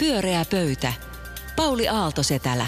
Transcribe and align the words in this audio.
Pyöreä 0.00 0.44
pöytä. 0.50 0.92
Pauli 1.56 1.88
Aalto-Setälä. 1.88 2.66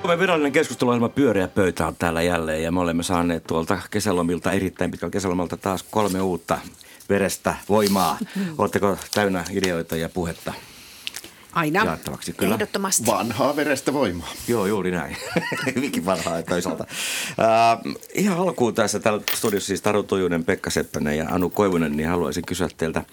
Suomen 0.00 0.18
virallinen 0.18 0.52
keskusteluohjelma 0.52 1.08
Pyöreä 1.08 1.48
pöytä 1.48 1.86
on 1.86 1.96
täällä 1.96 2.22
jälleen 2.22 2.62
ja 2.62 2.72
me 2.72 2.80
olemme 2.80 3.02
saaneet 3.02 3.44
tuolta 3.44 3.78
kesälomilta, 3.90 4.52
erittäin 4.52 4.90
pitkältä 4.90 5.12
kesälomalta 5.12 5.56
taas 5.56 5.82
kolme 5.90 6.20
uutta 6.20 6.58
verestä 7.08 7.54
voimaa. 7.68 8.18
Oletteko 8.58 8.96
täynnä 9.14 9.44
ideoita 9.50 9.96
ja 9.96 10.08
puhetta 10.08 10.52
Aina. 11.52 11.84
jaettavaksi? 11.84 12.32
Kyllä. 12.32 12.54
Ehdottomasti. 12.54 13.06
Vanhaa 13.06 13.56
verestä 13.56 13.92
voimaa. 13.92 14.32
Joo, 14.48 14.66
juuri 14.66 14.90
näin. 14.90 15.16
Hyvinkin 15.76 16.06
vanhaa 16.06 16.42
toisaalta. 16.42 16.84
Uh, 17.84 17.94
ihan 18.14 18.38
alkuun 18.38 18.74
tässä 18.74 19.00
täällä 19.00 19.22
studiossa 19.34 19.66
siis 19.66 19.82
Taru 19.82 20.02
Tojunen, 20.02 20.44
Pekka 20.44 20.70
Seppänen 20.70 21.18
ja 21.18 21.26
Anu 21.28 21.50
Koivunen, 21.50 21.96
niin 21.96 22.08
haluaisin 22.08 22.46
kysyä 22.46 22.68
teiltä 22.76 23.04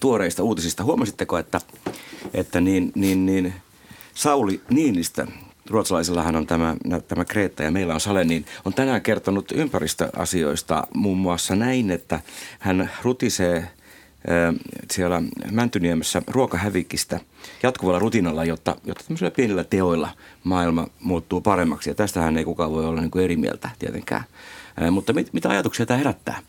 tuoreista 0.00 0.42
uutisista. 0.42 0.84
Huomasitteko, 0.84 1.38
että, 1.38 1.60
että 2.34 2.60
niin, 2.60 2.92
niin, 2.94 3.26
niin 3.26 3.54
Sauli 4.14 4.60
Niinistö, 4.70 5.26
ruotsalaisellahan 5.70 6.36
on 6.36 6.46
tämä, 6.46 6.76
tämä 7.08 7.24
Kreetta 7.24 7.62
ja 7.62 7.70
meillä 7.70 7.94
on 7.94 8.00
Sale, 8.00 8.24
niin 8.24 8.46
on 8.64 8.74
tänään 8.74 9.02
kertonut 9.02 9.52
ympäristöasioista 9.52 10.86
muun 10.94 11.18
muassa 11.18 11.56
näin, 11.56 11.90
että 11.90 12.20
hän 12.58 12.90
rutisee 13.02 13.70
siellä 14.90 15.22
Mäntyniemessä 15.50 16.22
ruokahävikistä 16.26 17.20
jatkuvalla 17.62 17.98
rutinalla, 17.98 18.44
jotta, 18.44 18.76
jotta 18.84 19.04
tämmöisillä 19.04 19.30
pienillä 19.30 19.64
teoilla 19.64 20.08
maailma 20.44 20.86
muuttuu 21.00 21.40
paremmaksi. 21.40 21.90
Ja 21.90 21.94
tästähän 21.94 22.36
ei 22.36 22.44
kukaan 22.44 22.72
voi 22.72 22.86
olla 22.86 23.00
niin 23.00 23.10
kuin 23.10 23.24
eri 23.24 23.36
mieltä 23.36 23.70
tietenkään. 23.78 24.24
Mutta 24.90 25.12
mit, 25.12 25.32
mitä 25.32 25.48
ajatuksia 25.48 25.86
tämä 25.86 25.98
herättää? 25.98 26.42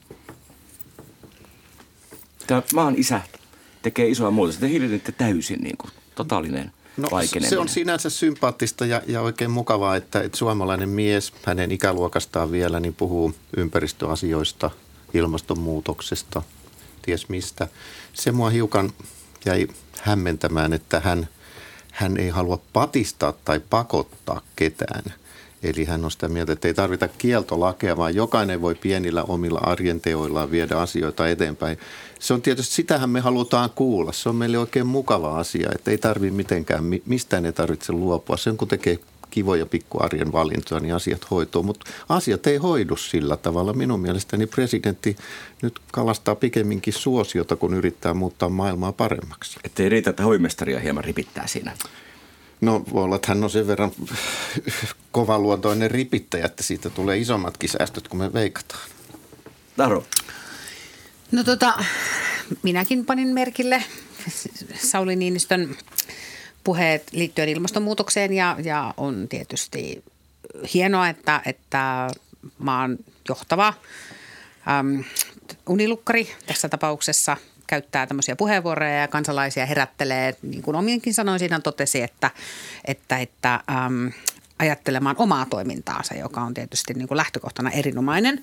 Tämä 2.48 2.62
maan 2.74 2.96
isä 2.98 3.22
tekee 3.82 4.08
isoa 4.08 4.32
muutosta. 4.32 4.62
Te 4.62 4.70
hiljennette 4.70 5.12
täysin 5.12 5.60
niin 5.62 5.78
kuin, 5.78 5.92
totaalinen 6.16 6.72
No, 6.98 7.08
vaikeneminen. 7.12 7.50
se 7.50 7.60
on 7.60 7.70
sinänsä 7.70 8.10
sympaattista 8.10 8.86
ja, 8.86 9.02
ja 9.08 9.22
oikein 9.22 9.52
mukavaa, 9.52 9.96
että, 9.96 10.22
että 10.22 10.38
suomalainen 10.38 10.90
mies, 10.90 11.34
hänen 11.46 11.72
ikäluokastaan 11.72 12.52
vielä, 12.52 12.80
niin 12.80 12.94
puhuu 12.94 13.34
ympäristöasioista, 13.58 14.70
ilmastonmuutoksesta, 15.14 16.42
ties 17.02 17.30
mistä. 17.30 17.68
Se 18.14 18.32
mua 18.32 18.50
hiukan 18.50 18.92
jäi 19.46 19.68
hämmentämään, 20.02 20.74
että 20.74 21.00
hän, 21.00 21.28
hän 21.92 22.18
ei 22.18 22.30
halua 22.30 22.62
patistaa 22.74 23.34
tai 23.46 23.60
pakottaa 23.70 24.42
ketään. 24.56 25.04
Eli 25.64 25.86
hän 25.86 26.06
on 26.06 26.12
sitä 26.12 26.28
mieltä, 26.28 26.54
että 26.54 26.68
ei 26.68 26.74
tarvita 26.74 27.08
kieltolakeja, 27.08 27.98
vaan 27.98 28.16
jokainen 28.16 28.62
voi 28.62 28.76
pienillä 28.76 29.24
omilla 29.24 29.60
arjen 29.64 30.02
teoillaan 30.02 30.52
viedä 30.52 30.78
asioita 30.78 31.28
eteenpäin. 31.28 31.78
Se 32.20 32.34
on 32.34 32.42
tietysti, 32.42 32.76
sitähän 32.76 33.10
me 33.10 33.20
halutaan 33.20 33.70
kuulla. 33.70 34.12
Se 34.12 34.30
on 34.30 34.36
meille 34.36 34.58
oikein 34.58 34.88
mukava 34.88 35.40
asia, 35.40 35.70
että 35.76 35.92
ei 35.92 35.98
tarvitse 35.98 36.36
mitenkään, 36.36 36.84
mi- 36.84 37.04
mistään 37.06 37.46
ei 37.46 37.54
tarvitse 37.54 37.94
luopua. 37.94 38.38
Sen 38.38 38.58
kun 38.58 38.68
tekee 38.68 39.00
kivoja 39.30 39.66
pikkuarjen 39.66 40.32
valintoja, 40.32 40.80
niin 40.80 40.96
asiat 40.96 41.32
hoituu. 41.32 41.64
Mutta 41.64 41.86
asiat 42.10 42.48
ei 42.48 42.58
hoidu 42.58 42.96
sillä 42.96 43.38
tavalla. 43.38 43.74
Minun 43.74 44.00
mielestäni 44.00 44.48
presidentti 44.48 45.18
nyt 45.62 45.80
kalastaa 45.92 46.36
pikemminkin 46.36 46.94
suosiota, 46.94 47.56
kun 47.56 47.74
yrittää 47.74 48.14
muuttaa 48.14 48.50
maailmaa 48.50 48.92
paremmaksi. 48.92 49.60
Että 49.64 49.84
ei 49.84 49.90
riitä, 49.90 50.10
että 50.10 50.24
hovimestaria 50.24 50.80
hieman 50.80 51.04
ripittää 51.04 51.48
siinä. 51.48 51.74
No 52.62 52.84
voi 52.94 53.04
olla, 53.04 53.16
että 53.16 53.28
hän 53.28 53.44
on 53.44 53.50
sen 53.50 53.68
verran 53.68 53.92
kovaluontoinen 55.12 55.92
ripittäjä, 55.92 56.46
että 56.46 56.64
siitä 56.64 56.90
tulee 56.90 57.18
isommatkin 57.18 57.70
säästöt, 57.70 58.08
kun 58.08 58.20
me 58.20 58.34
veikataan. 58.34 58.90
Taru, 59.78 60.06
No 61.32 61.44
tota, 61.44 61.74
minäkin 62.64 63.06
panin 63.06 63.28
merkille 63.28 63.84
Sauli 64.76 65.16
Niinistön 65.16 65.76
puheet 66.64 67.08
liittyen 67.12 67.50
ilmastonmuutokseen 67.50 68.34
ja, 68.34 68.58
ja 68.64 68.94
on 68.98 69.28
tietysti 69.30 70.04
hienoa, 70.74 71.10
että, 71.10 71.42
että 71.46 72.08
maan 72.58 72.98
johtava 73.30 73.74
äm, 74.80 75.04
unilukkari 75.70 76.36
tässä 76.46 76.70
tapauksessa 76.70 77.38
käyttää 77.72 78.08
tämmöisiä 78.08 78.36
puheenvuoroja 78.36 79.02
ja 79.02 79.08
kansalaisia 79.08 79.66
herättelee, 79.66 80.36
niin 80.42 80.62
kuin 80.62 80.76
omienkin 80.76 81.14
sanoin 81.14 81.40
siinä 81.40 81.60
totesi, 81.60 82.02
että, 82.02 82.32
että, 82.86 83.18
että 83.18 83.60
äm, 83.86 84.12
ajattelemaan 84.60 85.16
omaa 85.20 85.46
toimintaansa, 85.46 86.14
joka 86.16 86.42
on 86.42 86.54
tietysti 86.54 86.94
niin 86.94 87.08
kuin 87.08 87.18
lähtökohtana 87.18 87.70
erinomainen. 87.70 88.42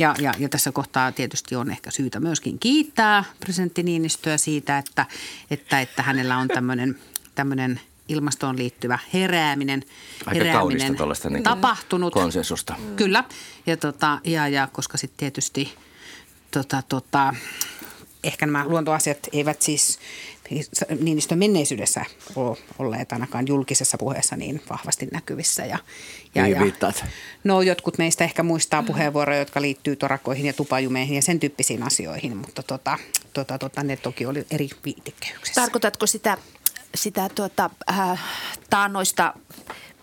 Ja, 0.00 0.14
ja, 0.18 0.34
ja 0.38 0.48
tässä 0.48 0.72
kohtaa 0.72 1.12
tietysti 1.12 1.56
on 1.56 1.70
ehkä 1.70 1.90
syytä 1.90 2.20
myöskin 2.20 2.58
kiittää 2.58 3.24
presidentti 3.40 3.82
Niinistöä 3.82 4.36
siitä, 4.36 4.78
että, 4.78 5.06
että, 5.50 5.80
että 5.80 6.02
hänellä 6.02 6.36
on 6.36 6.48
tämmöinen, 6.48 6.98
tämmöinen 7.34 7.80
ilmastoon 8.08 8.58
liittyvä 8.58 8.98
herääminen, 9.14 9.82
Aika 10.26 10.44
herääminen 10.44 10.96
niin 11.30 11.42
tapahtunut. 11.42 12.12
konsensusta. 12.12 12.74
Kyllä, 12.96 13.24
ja, 13.66 13.76
tota, 13.76 14.18
ja, 14.24 14.48
ja 14.48 14.68
koska 14.72 14.98
sitten 14.98 15.18
tietysti 15.18 15.74
tota, 16.50 16.82
tota, 16.88 17.34
ehkä 18.24 18.46
nämä 18.46 18.64
luontoasiat 18.68 19.18
eivät 19.32 19.62
siis 19.62 19.98
Niinistön 21.00 21.38
menneisyydessä 21.38 22.04
ole 22.36 22.56
olleet 22.78 23.12
ainakaan 23.12 23.48
julkisessa 23.48 23.98
puheessa 23.98 24.36
niin 24.36 24.62
vahvasti 24.70 25.08
näkyvissä. 25.12 25.64
Ja, 25.66 25.78
ja, 26.34 26.60
viittaat? 26.60 27.04
No 27.44 27.62
jotkut 27.62 27.98
meistä 27.98 28.24
ehkä 28.24 28.42
muistaa 28.42 28.82
puheenvuoroja, 28.82 29.38
jotka 29.38 29.62
liittyy 29.62 29.96
torakoihin 29.96 30.46
ja 30.46 30.52
tupajumeihin 30.52 31.16
ja 31.16 31.22
sen 31.22 31.40
tyyppisiin 31.40 31.82
asioihin, 31.82 32.36
mutta 32.36 32.62
tota, 32.62 32.98
tota, 33.32 33.58
tota, 33.58 33.82
ne 33.82 33.96
toki 33.96 34.26
oli 34.26 34.46
eri 34.50 34.68
viitekehyksessä. 34.84 35.60
Tarkoitatko 35.60 36.06
sitä, 36.06 36.38
sitä 36.94 37.28
tuota, 37.34 37.70
äh, 37.90 38.20
taannoista, 38.70 39.34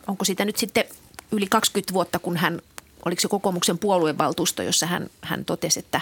onko 0.07 0.25
sitä 0.25 0.45
nyt 0.45 0.57
sitten 0.57 0.83
yli 1.31 1.47
20 1.49 1.93
vuotta, 1.93 2.19
kun 2.19 2.37
hän, 2.37 2.61
oliko 3.05 3.21
se 3.21 3.27
kokoomuksen 3.27 3.77
puoluevaltuusto, 3.77 4.63
jossa 4.63 4.85
hän, 4.85 5.09
hän 5.21 5.45
totesi, 5.45 5.79
että 5.79 6.01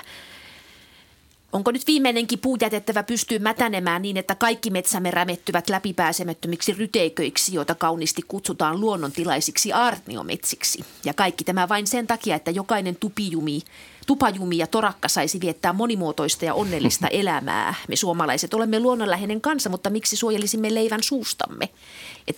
Onko 1.53 1.71
nyt 1.71 1.87
viimeinenkin 1.87 2.39
puu 2.39 2.57
jätettävä 2.61 3.03
pystyy 3.03 3.39
mätänemään 3.39 4.01
niin, 4.01 4.17
että 4.17 4.35
kaikki 4.35 4.69
metsämme 4.69 5.11
rämettyvät 5.11 5.69
läpipääsemättömiksi 5.69 6.73
ryteiköiksi, 6.73 7.55
joita 7.55 7.75
kauniisti 7.75 8.21
kutsutaan 8.27 8.81
luonnontilaisiksi 8.81 9.73
aarniometsiksi. 9.73 10.85
Ja 11.05 11.13
kaikki 11.13 11.43
tämä 11.43 11.69
vain 11.69 11.87
sen 11.87 12.07
takia, 12.07 12.35
että 12.35 12.51
jokainen 12.51 12.95
tupijumi, 12.95 13.61
tupajumi 14.07 14.57
ja 14.57 14.67
torakka 14.67 15.07
saisi 15.07 15.41
viettää 15.41 15.73
monimuotoista 15.73 16.45
ja 16.45 16.53
onnellista 16.53 17.07
elämää. 17.21 17.73
Me 17.87 17.95
suomalaiset 17.95 18.53
olemme 18.53 18.79
luonnonläheinen 18.79 19.41
kansa, 19.41 19.69
mutta 19.69 19.89
miksi 19.89 20.15
suojelisimme 20.15 20.73
leivän 20.73 21.03
suustamme? 21.03 21.69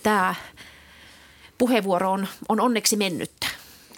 Tämä 0.02 0.34
puheenvuoro 1.58 2.12
on, 2.12 2.28
on 2.48 2.60
onneksi 2.60 2.96
mennyttä. 2.96 3.46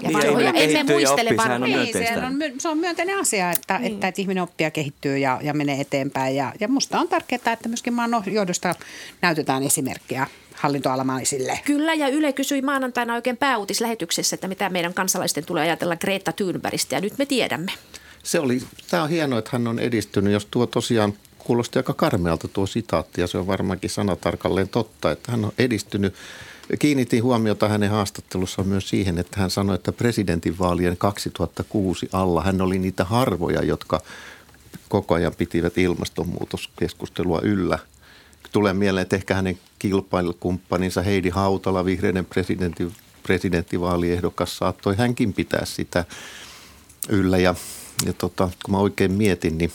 Ja 0.02 0.08
Niin, 0.08 0.18
ja 0.18 0.26
vanhoja 0.26 0.52
emme 0.52 0.92
muistele 0.92 1.30
oppii, 1.30 1.36
sehän 1.36 1.52
on 1.52 1.60
vanhoja. 1.60 1.76
Niin, 1.76 1.78
myönteistä. 1.78 2.20
se 2.20 2.26
on, 2.26 2.34
my- 2.34 2.54
se 2.58 2.68
on 2.68 2.78
myönteinen 2.78 3.18
asia, 3.18 3.50
että, 3.50 3.78
niin. 3.78 3.94
että, 3.94 4.08
että 4.08 4.22
ihminen 4.22 4.42
oppii 4.42 4.64
ja 4.64 4.70
kehittyy 4.70 5.18
ja, 5.18 5.40
ja 5.42 5.54
menee 5.54 5.80
eteenpäin. 5.80 6.36
Ja, 6.36 6.52
ja 6.60 6.68
musta 6.68 7.00
on 7.00 7.08
tärkeää, 7.08 7.52
että 7.52 7.68
myöskin 7.68 7.94
maan 7.94 8.10
johdosta 8.26 8.74
näytetään 9.22 9.62
esimerkkiä 9.62 10.26
hallintoalamaisille. 10.54 11.60
Kyllä, 11.64 11.94
ja 11.94 12.08
Yle 12.08 12.32
kysyi 12.32 12.62
maanantaina 12.62 13.14
oikein 13.14 13.36
pääuutislähetyksessä, 13.36 14.34
että 14.34 14.48
mitä 14.48 14.68
meidän 14.70 14.94
kansalaisten 14.94 15.44
tulee 15.44 15.62
ajatella 15.62 15.96
Greta 15.96 16.32
Thunbergistä, 16.32 16.94
ja 16.94 17.00
nyt 17.00 17.18
me 17.18 17.26
tiedämme. 17.26 17.72
Se 18.22 18.40
oli, 18.40 18.62
tämä 18.90 19.02
on 19.02 19.08
hienoa, 19.08 19.38
että 19.38 19.50
hän 19.52 19.66
on 19.66 19.78
edistynyt, 19.78 20.32
jos 20.32 20.46
tuo 20.50 20.66
tosiaan 20.66 21.14
kuulosti 21.38 21.78
aika 21.78 21.94
karmealta 21.94 22.48
tuo 22.48 22.66
sitaatti 22.66 23.20
ja 23.20 23.26
se 23.26 23.38
on 23.38 23.46
varmaankin 23.46 23.90
sanatarkalleen 23.90 24.68
totta, 24.68 25.10
että 25.10 25.32
hän 25.32 25.44
on 25.44 25.52
edistynyt. 25.58 26.14
Kiinnitin 26.78 27.22
huomiota 27.22 27.68
hänen 27.68 27.90
haastattelussaan 27.90 28.68
myös 28.68 28.88
siihen, 28.88 29.18
että 29.18 29.40
hän 29.40 29.50
sanoi, 29.50 29.74
että 29.74 29.92
presidentinvaalien 29.92 30.96
2006 30.96 32.08
alla 32.12 32.42
hän 32.42 32.60
oli 32.60 32.78
niitä 32.78 33.04
harvoja, 33.04 33.62
jotka 33.62 34.00
koko 34.88 35.14
ajan 35.14 35.34
pitivät 35.38 35.78
ilmastonmuutoskeskustelua 35.78 37.40
yllä. 37.42 37.78
Tulee 38.52 38.72
mieleen, 38.72 39.02
että 39.02 39.16
ehkä 39.16 39.34
hänen 39.34 39.58
kilpailukumppaninsa 39.78 41.02
Heidi 41.02 41.28
Hautala, 41.28 41.84
vihreiden 41.84 42.24
presidentti, 42.24 42.92
presidenttivaaliehdokas, 43.22 44.56
saattoi 44.56 44.96
hänkin 44.96 45.32
pitää 45.32 45.64
sitä 45.64 46.04
yllä. 47.08 47.38
Ja, 47.38 47.54
ja 48.06 48.12
tota, 48.12 48.50
kun 48.64 48.74
mä 48.74 48.78
oikein 48.78 49.12
mietin, 49.12 49.58
niin 49.58 49.72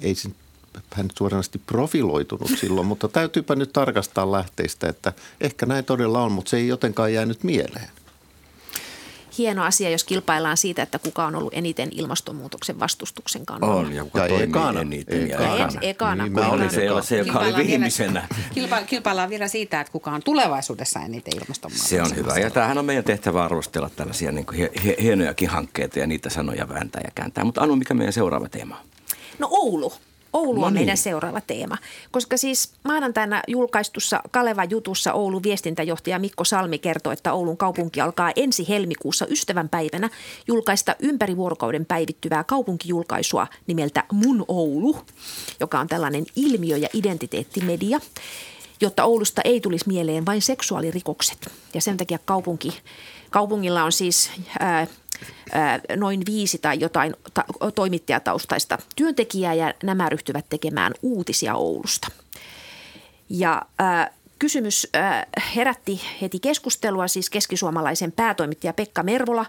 ei 0.00 0.14
se 0.14 0.30
hän 0.94 1.06
suoranaisesti 1.18 1.58
profiloitunut 1.58 2.50
silloin, 2.60 2.86
mutta 2.86 3.08
täytyypä 3.08 3.54
nyt 3.54 3.72
tarkastaa 3.72 4.32
lähteistä, 4.32 4.88
että 4.88 5.12
ehkä 5.40 5.66
näin 5.66 5.84
todella 5.84 6.22
on, 6.22 6.32
mutta 6.32 6.48
se 6.50 6.56
ei 6.56 6.68
jotenkaan 6.68 7.12
jäänyt 7.14 7.44
mieleen. 7.44 7.88
Hieno 9.38 9.64
asia, 9.64 9.90
jos 9.90 10.04
kilpaillaan 10.04 10.56
siitä, 10.56 10.82
että 10.82 10.98
kuka 10.98 11.26
on 11.26 11.34
ollut 11.36 11.54
eniten 11.54 11.88
ilmastonmuutoksen 11.92 12.80
vastustuksen 12.80 13.46
kannalla. 13.46 13.74
On, 13.74 13.92
ja 13.92 14.04
kuka 14.04 14.18
Ja 14.18 14.28
toimii 14.28 14.44
ekana. 14.44 14.80
eniten. 14.80 15.28
Ja 15.28 15.36
Ekana. 15.38 15.54
ekana. 15.56 15.80
Ekana, 15.82 16.24
Niin 16.24 16.32
mä 16.32 16.48
olin 16.48 16.70
se, 16.70 16.76
se 16.76 16.84
joka 16.84 16.94
oli 16.94 17.02
Kilpaillaan 17.24 17.56
vielä- 17.56 17.68
viimeisenä. 17.68 18.28
Kilpa, 18.54 18.82
kilpaillaan 18.82 19.30
vielä 19.30 19.48
siitä, 19.48 19.80
että 19.80 19.92
kuka 19.92 20.10
on 20.10 20.22
tulevaisuudessa 20.22 21.00
eniten 21.00 21.36
ilmastonmuutoksen 21.42 21.98
Se 21.98 22.02
on 22.12 22.16
hyvä. 22.16 22.34
Ja 22.38 22.50
tämähän 22.50 22.78
on 22.78 22.84
meidän 22.84 23.04
tehtävä 23.04 23.44
arvostella 23.44 23.90
tällaisia 23.90 24.32
niin 24.32 24.46
kuin 24.46 24.56
hie- 24.58 24.80
hie- 24.84 25.02
hienojakin 25.02 25.48
hankkeita 25.48 25.98
ja 25.98 26.06
niitä 26.06 26.30
sanoja 26.30 26.68
vääntää 26.68 27.00
ja 27.04 27.10
kääntää. 27.14 27.44
Mutta 27.44 27.60
Anu, 27.62 27.76
mikä 27.76 27.94
meidän 27.94 28.12
seuraava 28.12 28.48
teema 28.48 28.76
on? 28.80 28.86
No 29.38 29.48
Oulu. 29.50 29.92
Oulu 30.32 30.60
No 30.60 30.66
on 30.66 30.72
niin. 30.72 30.80
meidän 30.80 30.96
seuraava 30.96 31.40
teema. 31.40 31.78
Koska 32.10 32.36
siis 32.36 32.72
maanantaina 32.84 33.42
julkaistussa 33.48 34.22
Kaleva 34.30 34.64
jutussa 34.64 35.12
Oulun 35.12 35.42
viestintäjohtaja 35.42 36.18
Mikko 36.18 36.44
Salmi 36.44 36.78
kertoo, 36.78 37.12
että 37.12 37.32
Oulun 37.32 37.56
kaupunki 37.56 38.00
alkaa 38.00 38.32
ensi 38.36 38.68
helmikuussa 38.68 39.26
ystävänpäivänä 39.26 40.10
julkaista 40.46 40.96
ympäri 40.98 41.36
vuorokauden 41.36 41.86
päivittyvää 41.86 42.44
kaupunkijulkaisua 42.44 43.46
nimeltä 43.66 44.04
Mun 44.12 44.44
Oulu, 44.48 44.96
joka 45.60 45.80
on 45.80 45.88
tällainen 45.88 46.26
ilmiö- 46.36 46.76
ja 46.76 46.88
identiteettimedia 46.94 48.00
jotta 48.80 49.04
Oulusta 49.04 49.42
ei 49.44 49.60
tulisi 49.60 49.88
mieleen 49.88 50.26
vain 50.26 50.42
seksuaalirikokset. 50.42 51.50
Ja 51.74 51.80
sen 51.80 51.96
takia 51.96 52.18
kaupunki, 52.24 52.78
kaupungilla 53.30 53.84
on 53.84 53.92
siis 53.92 54.30
ää, 54.60 54.78
ää, 54.78 54.86
noin 55.96 56.22
viisi 56.26 56.58
tai 56.58 56.80
jotain 56.80 57.14
ta- 57.34 57.44
toimittajataustaista 57.74 58.78
työntekijää 58.96 59.54
ja 59.54 59.74
nämä 59.82 60.08
ryhtyvät 60.08 60.46
tekemään 60.48 60.92
uutisia 61.02 61.54
Oulusta. 61.54 62.08
Ja 63.28 63.62
äh, 63.80 64.10
kysymys 64.38 64.88
äh, 64.96 65.26
herätti 65.56 66.00
heti 66.20 66.40
keskustelua, 66.40 67.08
siis 67.08 67.30
keskisuomalaisen 67.30 68.12
päätoimittaja 68.12 68.72
Pekka 68.72 69.02
Mervola 69.02 69.46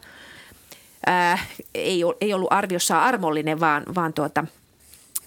äh, 1.10 1.48
ei, 1.76 2.02
ei 2.22 2.34
ollut 2.34 2.54
arviossa 2.54 3.04
armollinen, 3.04 3.60
vaan, 3.60 3.84
vaan 3.96 4.14
tuota, 4.14 4.46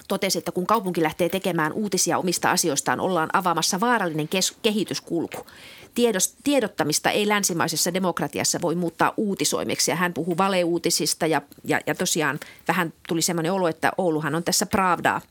totesi, 0.07 0.37
että 0.37 0.51
kun 0.51 0.67
kaupunki 0.67 1.03
lähtee 1.03 1.29
tekemään 1.29 1.73
uutisia 1.73 2.17
omista 2.17 2.51
asioistaan, 2.51 2.99
ollaan 2.99 3.29
avaamassa 3.33 3.79
vaarallinen 3.79 4.27
kes- 4.27 4.57
kehityskulku. 4.61 5.47
Tiedos, 5.97 6.35
tiedottamista 6.43 7.11
ei 7.11 7.27
länsimaisessa 7.27 7.93
demokratiassa 7.93 8.61
voi 8.61 8.75
muuttaa 8.75 9.13
uutisoimeksi 9.17 9.91
ja 9.91 9.95
hän 9.95 10.13
puhuu 10.13 10.37
valeuutisista 10.37 11.27
ja, 11.27 11.41
ja, 11.63 11.79
ja 11.87 11.95
tosiaan 11.95 12.39
vähän 12.67 12.93
tuli 13.07 13.21
semmoinen 13.21 13.51
olo, 13.51 13.67
että 13.67 13.91
Ouluhan 13.97 14.35
on 14.35 14.43
tässä 14.43 14.65
Pravdaa, 14.65 15.21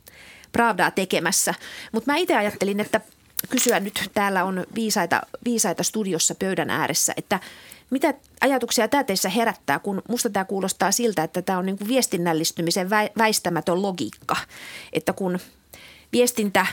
Pravdaa 0.52 0.90
tekemässä. 0.90 1.54
Mutta 1.92 2.12
mä 2.12 2.16
itse 2.18 2.36
ajattelin, 2.36 2.80
että 2.80 3.00
kysyä 3.50 3.80
nyt, 3.80 4.10
täällä 4.14 4.44
on 4.44 4.66
viisaita, 4.74 5.22
viisaita 5.44 5.82
studiossa 5.82 6.34
pöydän 6.34 6.70
ääressä, 6.70 7.12
että 7.16 7.40
mitä 7.90 8.14
ajatuksia 8.40 8.88
tämä 8.88 9.04
teissä 9.04 9.28
herättää, 9.28 9.78
kun 9.78 10.02
musta 10.08 10.30
tämä 10.30 10.44
kuulostaa 10.44 10.92
siltä, 10.92 11.22
että 11.22 11.42
tämä 11.42 11.58
on 11.58 11.66
niin 11.66 11.78
kuin 11.78 11.88
viestinnällistymisen 11.88 12.86
vä- 12.86 13.12
väistämätön 13.18 13.82
logiikka, 13.82 14.36
että 14.92 15.12
kun 15.12 15.38
viestintä 16.12 16.66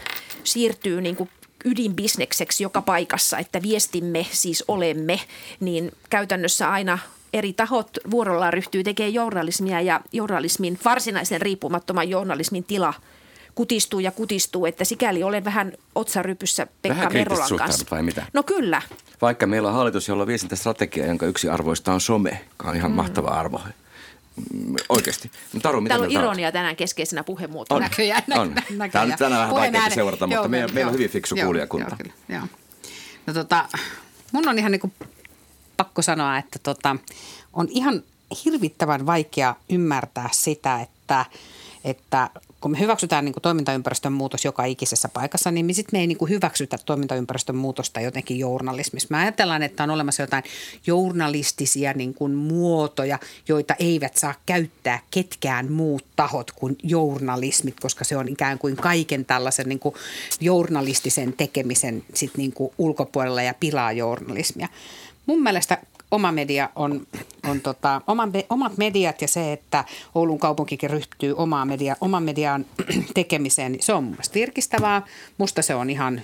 siirtyy 0.43 1.01
niin 1.01 1.15
kuin 1.15 1.29
ydinbisnekseksi 1.65 2.63
joka 2.63 2.81
paikassa, 2.81 3.37
että 3.37 3.61
viestimme 3.61 4.25
siis 4.31 4.63
olemme, 4.67 5.19
niin 5.59 5.91
käytännössä 6.09 6.71
aina 6.71 6.99
eri 7.33 7.53
tahot 7.53 7.89
vuorollaan 8.11 8.53
ryhtyy 8.53 8.83
tekemään 8.83 9.13
journalismia 9.13 9.81
ja 9.81 10.01
journalismin, 10.11 10.79
varsinaisen 10.85 11.41
riippumattoman 11.41 12.09
journalismin 12.09 12.63
tila 12.63 12.93
kutistuu 13.55 13.99
ja 13.99 14.11
kutistuu, 14.11 14.65
että 14.65 14.83
sikäli 14.83 15.23
olen 15.23 15.45
vähän 15.45 15.73
otsarypyssä 15.95 16.67
Pekka 16.81 16.97
Vähän 16.97 17.13
Merolan 17.13 17.57
kanssa. 17.57 17.85
vai 17.91 18.03
mitä? 18.03 18.25
No 18.33 18.43
kyllä. 18.43 18.81
Vaikka 19.21 19.47
meillä 19.47 19.67
on 19.67 19.73
hallitus, 19.73 20.07
jolla 20.07 20.23
on 20.23 20.27
viestintästrategia, 20.27 21.05
jonka 21.05 21.25
yksi 21.25 21.49
arvoista 21.49 21.93
on 21.93 22.01
some, 22.01 22.41
joka 22.49 22.69
on 22.69 22.75
ihan 22.75 22.91
mm. 22.91 22.95
mahtava 22.95 23.27
arvo. 23.27 23.61
Oikeasti. 24.89 25.31
No, 25.53 25.59
Taru, 25.59 25.81
mitä 25.81 25.89
Täällä 25.89 26.03
on 26.03 26.07
mieltä 26.09 26.19
olet? 26.19 26.33
ironia 26.35 26.51
tänään 26.51 26.75
keskeisenä 26.75 27.23
puhemuotona. 27.23 27.75
On. 27.77 27.81
Näköjään, 27.81 28.23
nä- 28.27 28.41
On. 28.41 28.53
näköjään. 28.53 28.91
Tämä 28.91 29.03
on 29.03 29.09
nyt 29.09 29.17
tänään 29.19 29.55
vähän 29.55 29.75
ääni- 29.75 29.95
seurata, 29.95 30.27
mutta 30.27 30.35
Joo, 30.41 30.47
meillä, 30.47 30.67
joo, 30.67 30.73
meillä 30.75 30.89
on 30.89 30.93
hyvin 30.93 31.09
fiksu 31.09 31.35
joo, 31.35 31.45
kuulijakunta. 31.45 31.89
Joo, 31.89 31.97
kyllä, 31.97 32.13
joo. 32.29 32.47
No 33.27 33.33
tota, 33.33 33.65
mun 34.31 34.47
on 34.49 34.59
ihan 34.59 34.71
niin 34.71 34.79
kuin 34.79 34.93
pakko 35.77 36.01
sanoa, 36.01 36.37
että 36.37 36.59
tota, 36.59 36.95
on 37.53 37.67
ihan 37.69 38.03
hirvittävän 38.45 39.05
vaikea 39.05 39.55
ymmärtää 39.69 40.29
sitä, 40.31 40.81
että, 40.81 41.25
että 41.83 42.29
kun 42.63 42.71
me 42.71 42.79
hyväksytään 42.79 43.25
niin 43.25 43.33
kuin 43.33 43.41
toimintaympäristön 43.41 44.13
muutos 44.13 44.45
joka 44.45 44.65
ikisessä 44.65 45.09
paikassa, 45.09 45.51
niin 45.51 45.75
sitten 45.75 45.97
me 45.97 46.01
ei 46.01 46.07
niin 46.07 46.17
kuin 46.17 46.29
hyväksytä 46.29 46.77
toimintaympäristön 46.85 47.55
muutosta 47.55 48.01
jotenkin 48.01 48.39
journalismissa. 48.39 49.07
Mä 49.11 49.19
ajatellaan, 49.19 49.63
että 49.63 49.83
on 49.83 49.89
olemassa 49.89 50.23
jotain 50.23 50.43
journalistisia 50.87 51.93
niin 51.93 52.13
kuin 52.13 52.31
muotoja, 52.31 53.19
joita 53.47 53.75
eivät 53.79 54.17
saa 54.17 54.33
käyttää 54.45 54.99
ketkään 55.11 55.71
muut 55.71 56.05
tahot 56.15 56.51
kuin 56.51 56.75
journalismit, 56.83 57.79
koska 57.79 58.03
se 58.03 58.17
on 58.17 58.27
ikään 58.27 58.59
kuin 58.59 58.75
kaiken 58.75 59.25
tällaisen 59.25 59.69
niin 59.69 59.79
kuin 59.79 59.95
journalistisen 60.41 61.33
tekemisen 61.33 62.03
sit 62.13 62.37
niin 62.37 62.53
kuin 62.53 62.73
ulkopuolella 62.77 63.41
ja 63.41 63.53
pilaa 63.53 63.91
journalismia. 63.91 64.67
Mun 65.25 65.43
mielestä 65.43 65.77
oma 66.13 66.31
media 66.31 66.69
on, 66.75 67.07
on 67.49 67.61
tota, 67.61 68.01
oman, 68.07 68.31
omat 68.49 68.77
mediat 68.77 69.21
ja 69.21 69.27
se, 69.27 69.53
että 69.53 69.85
Oulun 70.15 70.39
kaupunkikin 70.39 70.89
ryhtyy 70.89 71.33
omaa 71.37 71.65
media, 71.65 71.95
oman 72.01 72.23
median 72.23 72.65
tekemiseen, 73.13 73.71
niin 73.71 73.83
se 73.83 73.93
on 73.93 74.03
mun 74.03 74.11
mielestä 74.11 74.33
virkistävää. 74.33 75.01
Musta 75.37 75.61
se 75.61 75.75
on 75.75 75.89
ihan 75.89 76.21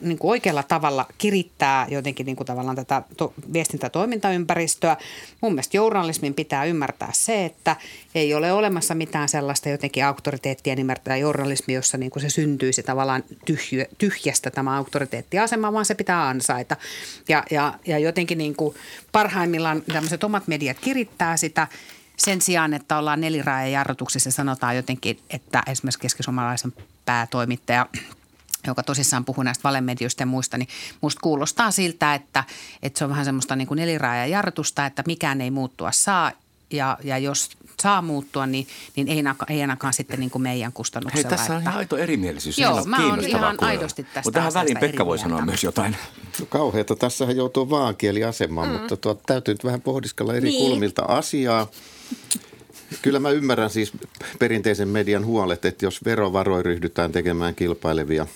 niin 0.00 0.18
kuin 0.18 0.30
oikealla 0.30 0.62
tavalla 0.62 1.06
kirittää 1.18 1.86
jotenkin 1.90 2.26
niin 2.26 2.36
kuin 2.36 2.46
tavallaan 2.46 2.76
tätä 2.76 3.02
to, 3.16 3.34
viestintätoimintaympäristöä. 3.52 4.96
Mun 5.40 5.52
mielestä 5.52 5.76
journalismin 5.76 6.34
pitää 6.34 6.64
ymmärtää 6.64 7.08
se, 7.12 7.44
että 7.44 7.76
ei 8.14 8.34
ole 8.34 8.52
olemassa 8.52 8.94
mitään 8.94 9.28
sellaista 9.28 9.68
jotenkin 9.68 10.04
auktoriteettia 10.04 10.76
nimeltä 10.76 11.16
journalismi, 11.16 11.74
jossa 11.74 11.98
niin 11.98 12.10
kuin 12.10 12.22
se 12.22 12.30
syntyisi 12.30 12.82
tavallaan 12.82 13.24
tyhjö, 13.44 13.86
tyhjästä 13.98 14.50
tämä 14.50 14.76
auktoriteettiasema, 14.76 15.72
vaan 15.72 15.84
se 15.84 15.94
pitää 15.94 16.28
ansaita. 16.28 16.76
Ja, 17.28 17.44
ja, 17.50 17.74
ja 17.86 17.98
jotenkin 17.98 18.38
niin 18.38 18.56
kuin 18.56 18.74
parhaimmillaan 19.12 19.82
tämmöiset 19.82 20.24
omat 20.24 20.48
mediat 20.48 20.76
kirittää 20.80 21.36
sitä 21.36 21.66
sen 22.16 22.40
sijaan, 22.40 22.74
että 22.74 22.98
ollaan 22.98 23.20
neliraajan 23.20 23.72
jarrutuksessa 23.72 24.30
sanotaan 24.30 24.76
jotenkin, 24.76 25.18
että 25.30 25.62
esimerkiksi 25.66 25.98
keskisuomalaisen 25.98 26.72
päätoimittaja 27.04 27.86
joka 28.66 28.82
tosissaan 28.82 29.24
puhuu 29.24 29.44
näistä 29.44 29.62
valemedioista 29.62 30.22
ja 30.22 30.26
muista, 30.26 30.58
niin 30.58 30.68
musta 31.00 31.20
kuulostaa 31.20 31.70
siltä, 31.70 32.14
että, 32.14 32.44
että 32.82 32.98
se 32.98 33.04
on 33.04 33.10
vähän 33.10 33.24
semmoista 33.24 33.56
niin 33.56 33.68
kuin 33.68 33.80
jarrutusta, 34.30 34.86
että 34.86 35.02
mikään 35.06 35.40
ei 35.40 35.50
muuttua 35.50 35.92
saa 35.92 36.32
ja, 36.70 36.98
ja 37.04 37.18
jos 37.18 37.50
saa 37.82 38.02
muuttua, 38.02 38.46
niin, 38.46 38.66
niin 38.96 39.08
ei, 39.08 39.16
ainakaan, 39.16 39.52
ei 39.52 39.60
ainakaan 39.60 39.92
sitten 39.92 40.20
niin 40.20 40.30
kuin 40.30 40.42
meidän 40.42 40.70
Hei, 40.70 40.72
kustannuksella. 40.74 41.28
tässä 41.28 41.52
on 41.52 41.58
että, 41.58 41.70
ihan 41.70 41.78
aito 41.78 41.96
erimielisyys. 41.96 42.58
Joo, 42.58 42.84
mä 42.84 43.06
oon 43.06 43.24
ihan 43.24 43.56
kuulla. 43.56 43.70
aidosti 43.72 44.02
tästä 44.04 44.20
Mutta 44.24 44.38
tähän 44.40 44.54
väliin 44.54 44.78
Pekka 44.78 45.06
voi 45.06 45.18
sanoa 45.18 45.44
myös 45.44 45.64
jotain. 45.64 45.96
No 46.40 46.46
kauheata. 46.46 46.96
Tässähän 46.96 47.36
joutuu 47.36 47.70
vaankieliasemaan, 47.70 48.68
mm. 48.68 48.74
mutta 48.74 48.96
tuo, 48.96 49.14
täytyy 49.26 49.54
nyt 49.54 49.64
vähän 49.64 49.80
pohdiskella 49.80 50.34
eri 50.34 50.48
Niin. 50.48 50.58
niin. 50.60 50.70
kulmilta 50.70 51.02
asiaa. 51.02 51.70
Kyllä 53.02 53.18
mä 53.18 53.30
ymmärrän 53.30 53.70
siis 53.70 53.92
perinteisen 54.38 54.88
median 54.88 55.26
huolet, 55.26 55.64
että 55.64 55.86
jos 55.86 56.04
verovaroin 56.04 56.64
ryhdytään 56.64 57.12
tekemään 57.12 57.54
kilpailevia 57.54 58.26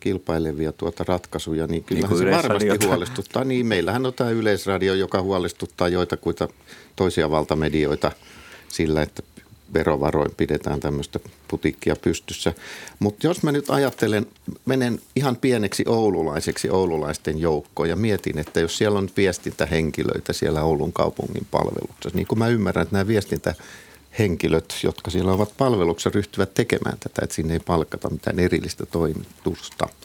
kilpailevia 0.00 0.72
tuota 0.72 1.04
ratkaisuja, 1.08 1.66
niin 1.66 1.84
kyllähän 1.84 2.08
kuin 2.08 2.18
se 2.18 2.30
varmasti 2.30 2.86
huolestuttaa. 2.86 3.44
Niin, 3.44 3.66
meillähän 3.66 4.06
on 4.06 4.14
tämä 4.14 4.30
yleisradio, 4.30 4.94
joka 4.94 5.22
huolestuttaa 5.22 5.88
joitakuita 5.88 6.48
toisia 6.96 7.30
valtamedioita 7.30 8.12
sillä, 8.68 9.02
että 9.02 9.22
verovaroin 9.74 10.30
pidetään 10.36 10.80
tämmöistä 10.80 11.20
putiikkia 11.48 11.96
pystyssä. 11.96 12.52
Mutta 12.98 13.26
jos 13.26 13.42
mä 13.42 13.52
nyt 13.52 13.70
ajattelen, 13.70 14.26
menen 14.66 15.00
ihan 15.16 15.36
pieneksi 15.36 15.84
oululaiseksi 15.86 16.70
oululaisten 16.70 17.38
joukkoon 17.38 17.88
ja 17.88 17.96
mietin, 17.96 18.38
että 18.38 18.60
jos 18.60 18.78
siellä 18.78 18.98
on 18.98 19.10
viestintähenkilöitä 19.16 20.32
siellä 20.32 20.62
Oulun 20.62 20.92
kaupungin 20.92 21.46
palveluksessa, 21.50 22.16
niin 22.16 22.26
kun 22.26 22.38
mä 22.38 22.48
ymmärrän, 22.48 22.82
että 22.82 22.94
nämä 22.96 23.06
viestintähenkilöt, 24.08 24.80
jotka 24.82 25.10
siellä 25.10 25.32
ovat 25.32 25.54
palveluksessa, 25.58 26.10
ryhtyvät 26.14 26.54
tekemään 26.54 26.98
tätä, 26.98 27.22
että 27.22 27.34
sinne 27.34 27.54
ei 27.54 27.60
palkata 27.60 28.10
mitään 28.10 28.38
erillistä 28.38 28.86
toimitusta– 28.86 29.88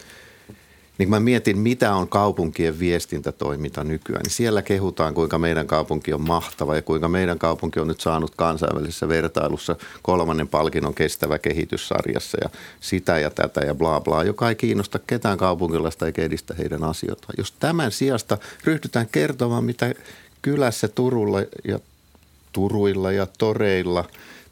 niin 0.97 1.07
kun 1.07 1.15
mä 1.15 1.19
mietin, 1.19 1.57
mitä 1.57 1.95
on 1.95 2.07
kaupunkien 2.07 2.79
viestintätoiminta 2.79 3.83
nykyään, 3.83 4.21
niin 4.21 4.31
siellä 4.31 4.61
kehutaan, 4.61 5.13
kuinka 5.13 5.39
meidän 5.39 5.67
kaupunki 5.67 6.13
on 6.13 6.21
mahtava 6.21 6.75
ja 6.75 6.81
kuinka 6.81 7.07
meidän 7.07 7.39
kaupunki 7.39 7.79
on 7.79 7.87
nyt 7.87 8.01
saanut 8.01 8.35
kansainvälisessä 8.35 9.07
vertailussa 9.07 9.75
kolmannen 10.01 10.47
palkinnon 10.47 10.93
kestävä 10.93 11.39
kehityssarjassa 11.39 12.37
ja 12.41 12.49
sitä 12.79 13.19
ja 13.19 13.29
tätä 13.29 13.61
ja 13.61 13.75
bla 13.75 14.01
bla, 14.01 14.23
joka 14.23 14.49
ei 14.49 14.55
kiinnosta 14.55 14.99
ketään 15.07 15.37
kaupunkilaista 15.37 16.05
eikä 16.05 16.21
edistä 16.21 16.53
heidän 16.57 16.83
asioitaan. 16.83 17.33
Jos 17.37 17.51
tämän 17.51 17.91
sijasta 17.91 18.37
ryhdytään 18.63 19.07
kertomaan, 19.11 19.63
mitä 19.63 19.93
kylässä 20.41 20.87
Turulla 20.87 21.39
ja 21.67 21.79
Turuilla 22.53 23.11
ja 23.11 23.27
toreilla 23.37 24.05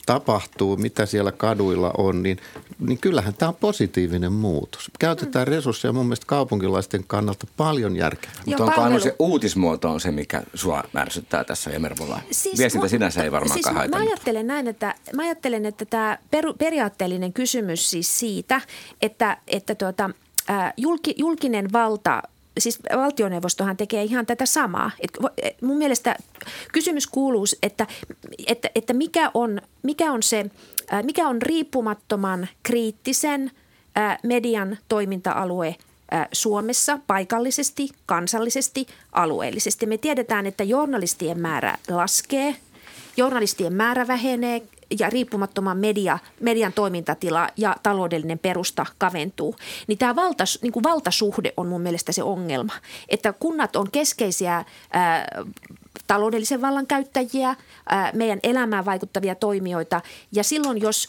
tapahtuu, 0.05 0.77
mitä 0.77 1.05
siellä 1.05 1.31
kaduilla 1.31 1.91
on, 1.98 2.24
niin, 2.24 2.38
niin 2.79 2.98
kyllähän 2.98 3.34
tämä 3.34 3.50
on 3.50 3.55
positiivinen 3.55 4.34
muutos. 4.34 4.91
Käytetään 5.00 5.48
resursseja 5.48 5.93
mun 5.93 6.05
mielestä 6.05 6.25
kaupunkilaisten 6.25 7.03
kannalta 7.08 7.48
paljon 7.58 7.96
järkevämmin. 7.96 8.43
Mutta 8.46 8.63
onko 8.63 8.81
aina 8.81 9.00
se 9.00 9.15
uutismuoto 9.20 9.89
on 9.89 10.00
se, 10.00 10.12
mikä 10.12 10.43
sua 10.53 10.84
ärsyttää 10.98 11.43
tässä 11.43 11.70
ja 11.70 11.79
Mervolla? 11.79 12.20
Viestintä 12.58 12.88
mu- 12.88 12.89
sinänsä 12.89 13.24
ei 13.24 13.31
varmaankaan 13.31 13.63
siis 13.63 13.75
haita. 13.75 13.98
mä 13.98 14.03
ajattelen 14.03 14.48
näin, 14.48 14.67
että, 14.67 14.96
mä 15.13 15.22
ajattelen, 15.22 15.65
että 15.65 15.86
tämä 15.86 16.17
per, 16.31 16.46
periaatteellinen 16.58 17.34
kysymys 17.34 17.89
siis 17.89 18.20
siitä, 18.20 18.62
että, 19.01 19.38
että 19.48 19.75
tuota, 19.75 20.10
julki, 20.77 21.15
julkinen 21.17 21.74
valta 21.74 22.24
siis 22.60 22.79
valtioneuvostohan 22.98 23.77
tekee 23.77 24.03
ihan 24.03 24.25
tätä 24.25 24.46
samaa. 24.46 24.91
Et 25.01 25.12
mun 25.62 25.77
mielestä 25.77 26.15
kysymys 26.72 27.08
kuuluu, 27.08 27.46
että, 27.63 27.88
että, 28.48 28.70
että 28.75 28.93
mikä, 28.93 29.31
on, 29.34 29.62
mikä, 29.84 30.12
on 30.12 30.24
se, 30.24 30.46
mikä 31.03 31.27
on 31.27 31.41
riippumattoman 31.41 32.48
kriittisen 32.63 33.51
median 34.24 34.77
toiminta-alue 34.89 35.75
Suomessa 36.31 37.00
paikallisesti, 37.08 37.89
kansallisesti, 38.05 38.88
alueellisesti. 39.12 39.86
Me 39.86 39.98
tiedetään, 39.98 40.46
että 40.46 40.63
journalistien 40.63 41.39
määrä 41.39 41.77
laskee, 41.89 42.55
journalistien 43.17 43.74
määrä 43.74 44.08
vähenee, 44.08 44.62
ja 45.00 45.10
riippumattoman 45.10 45.77
media, 45.77 46.19
median 46.39 46.74
toimintatila 46.74 47.48
ja 47.57 47.75
taloudellinen 47.83 48.39
perusta 48.39 48.86
kaventuu, 48.98 49.55
niin 49.88 49.98
tämä 49.98 50.15
valtas, 50.15 50.60
niin 50.62 50.71
kuin 50.74 50.83
valtasuhde 50.83 51.53
on 51.57 51.67
mun 51.67 51.81
mielestä 51.81 52.12
se 52.12 52.24
ongelma. 52.24 52.74
Että 53.10 53.33
kunnat 53.33 53.75
on 53.75 53.91
keskeisiä 53.91 54.65
ää, 54.91 55.27
taloudellisen 56.11 56.61
vallan 56.61 56.87
käyttäjiä, 56.87 57.55
meidän 58.13 58.39
elämään 58.43 58.85
vaikuttavia 58.85 59.35
toimijoita 59.35 60.01
ja 60.31 60.43
silloin 60.43 60.81
jos 60.81 61.07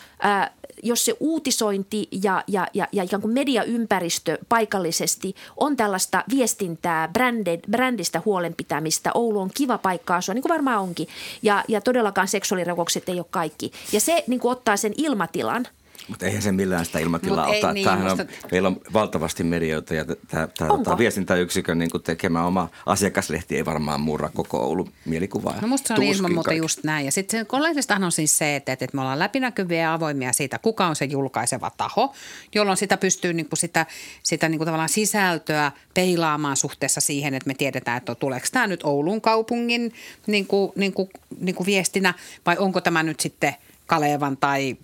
jos 0.82 1.04
se 1.04 1.16
uutisointi 1.20 2.08
ja, 2.22 2.44
ja, 2.46 2.66
ja, 2.74 2.88
ja 2.92 3.02
ikään 3.02 3.22
kuin 3.22 3.34
mediaympäristö 3.34 4.38
paikallisesti 4.48 5.34
on 5.56 5.76
tällaista 5.76 6.24
viestintää, 6.30 7.08
bränded, 7.08 7.60
brändistä 7.70 8.22
huolenpitämistä, 8.24 9.10
Oulu 9.14 9.40
on 9.40 9.50
kiva 9.54 9.78
paikka 9.78 10.16
asua, 10.16 10.34
niin 10.34 10.42
kuin 10.42 10.52
varmaan 10.52 10.80
onkin, 10.80 11.08
ja, 11.42 11.64
ja 11.68 11.80
todellakaan 11.80 12.28
seksuaalirikokset 12.28 13.08
ei 13.08 13.18
ole 13.18 13.26
kaikki. 13.30 13.72
Ja 13.92 14.00
se 14.00 14.24
niin 14.26 14.40
kuin 14.40 14.52
ottaa 14.52 14.76
sen 14.76 14.92
ilmatilan– 14.96 15.66
mutta 16.08 16.26
eihän 16.26 16.42
se 16.42 16.52
millään 16.52 16.84
sitä 16.84 16.98
ilmatilaa 16.98 17.46
ota. 17.46 17.72
Niin, 17.72 17.88
musta... 17.88 18.22
on, 18.22 18.28
meillä 18.50 18.68
on 18.68 18.80
valtavasti 18.92 19.44
medioita 19.44 19.94
ja 19.94 20.04
tämä 20.28 20.48
tota 20.68 20.98
viestintäyksikön 20.98 21.78
niin 21.78 21.90
tekemä 22.04 22.46
oma 22.46 22.68
asiakaslehti 22.86 23.56
ei 23.56 23.64
varmaan 23.64 24.00
murra 24.00 24.30
koko 24.34 24.58
Oulun 24.58 24.92
mielikuvaa. 25.04 25.54
No 25.60 25.68
musta 25.68 25.88
se 25.88 25.94
on 25.94 26.02
ilman 26.02 26.34
muuta 26.34 26.52
just 26.52 26.84
näin. 26.84 27.04
Ja 27.06 27.12
sitten 27.12 27.46
lehdistähän 27.60 28.04
on 28.04 28.12
siis 28.12 28.38
se, 28.38 28.56
että, 28.56 28.72
että 28.72 28.88
me 28.92 29.00
ollaan 29.00 29.18
läpinäkyviä 29.18 29.80
ja 29.80 29.94
avoimia 29.94 30.32
siitä, 30.32 30.58
kuka 30.58 30.86
on 30.86 30.96
se 30.96 31.04
julkaiseva 31.04 31.70
taho, 31.76 32.14
jolloin 32.54 32.76
sitä 32.76 32.96
pystyy 32.96 33.32
niin 33.32 33.48
kuin 33.48 33.58
sitä, 33.58 33.86
sitä 34.22 34.48
niin 34.48 34.58
kuin 34.58 34.66
tavallaan 34.66 34.88
sisältöä 34.88 35.72
peilaamaan 35.94 36.56
suhteessa 36.56 37.00
siihen, 37.00 37.34
että 37.34 37.46
me 37.46 37.54
tiedetään, 37.54 37.96
että 37.96 38.14
tuleeko 38.14 38.46
tämä 38.52 38.66
nyt 38.66 38.84
Oulun 38.84 39.20
kaupungin 39.20 39.92
niin 40.26 40.46
kuin, 40.46 40.72
niin 40.76 40.92
kuin, 40.92 41.10
niin 41.40 41.54
kuin 41.54 41.66
viestinä 41.66 42.14
vai 42.46 42.56
onko 42.58 42.80
tämä 42.80 43.02
nyt 43.02 43.20
sitten– 43.20 43.54
Kalevan 43.92 44.36
tai 44.36 44.76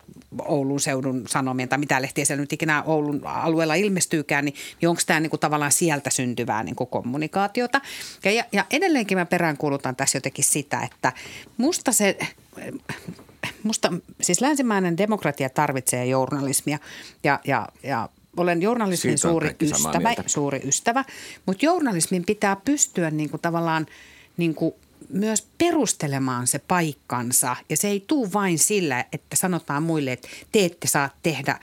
Oulun 0.44 0.80
seudun 0.80 1.24
sanomien 1.28 1.68
tai 1.68 1.78
mitä 1.78 2.02
lehtiä 2.02 2.24
siellä 2.24 2.40
nyt 2.40 2.52
ikinä 2.52 2.82
Oulun 2.82 3.20
alueella 3.24 3.74
ilmestyykään, 3.74 4.44
niin, 4.44 4.54
niin 4.80 4.88
onko 4.88 5.02
tämä 5.06 5.20
niin 5.20 5.30
kuin 5.30 5.40
tavallaan 5.40 5.72
sieltä 5.72 6.10
syntyvää 6.10 6.62
niin 6.62 6.76
kuin 6.76 6.90
kommunikaatiota. 6.90 7.80
Ja, 8.24 8.32
ja, 8.32 8.44
ja 8.52 8.64
edelleenkin 8.70 9.18
mä 9.18 9.26
peräänkuulutan 9.26 9.96
tässä 9.96 10.16
jotenkin 10.16 10.44
sitä, 10.44 10.80
että 10.80 11.12
musta 11.56 11.92
se 11.92 12.18
musta, 13.62 13.92
siis 14.20 14.40
länsimäinen 14.40 14.96
demokratia 14.96 15.50
tarvitsee 15.50 16.06
journalismia 16.06 16.78
ja, 17.24 17.40
ja, 17.44 17.68
ja 17.82 18.08
olen 18.36 18.62
journalismin 18.62 19.18
suuri 19.18 19.56
ystävä, 19.60 20.14
suuri 20.26 20.60
ystävä, 20.64 21.04
mutta 21.46 21.64
journalismin 21.64 22.24
pitää 22.24 22.56
pystyä 22.64 23.10
niin 23.10 23.30
kuin 23.30 23.40
tavallaan 23.40 23.86
niin 24.36 24.54
kuin 24.54 24.74
myös 25.08 25.46
perustelemaan 25.58 26.46
se 26.46 26.58
paikkansa. 26.58 27.56
Ja 27.68 27.76
se 27.76 27.88
ei 27.88 28.04
tule 28.06 28.32
vain 28.32 28.58
sillä, 28.58 29.04
että 29.12 29.36
sanotaan 29.36 29.82
muille, 29.82 30.12
että 30.12 30.28
te 30.52 30.64
ette 30.64 30.88
saa 30.88 31.10
tehdä 31.22 31.58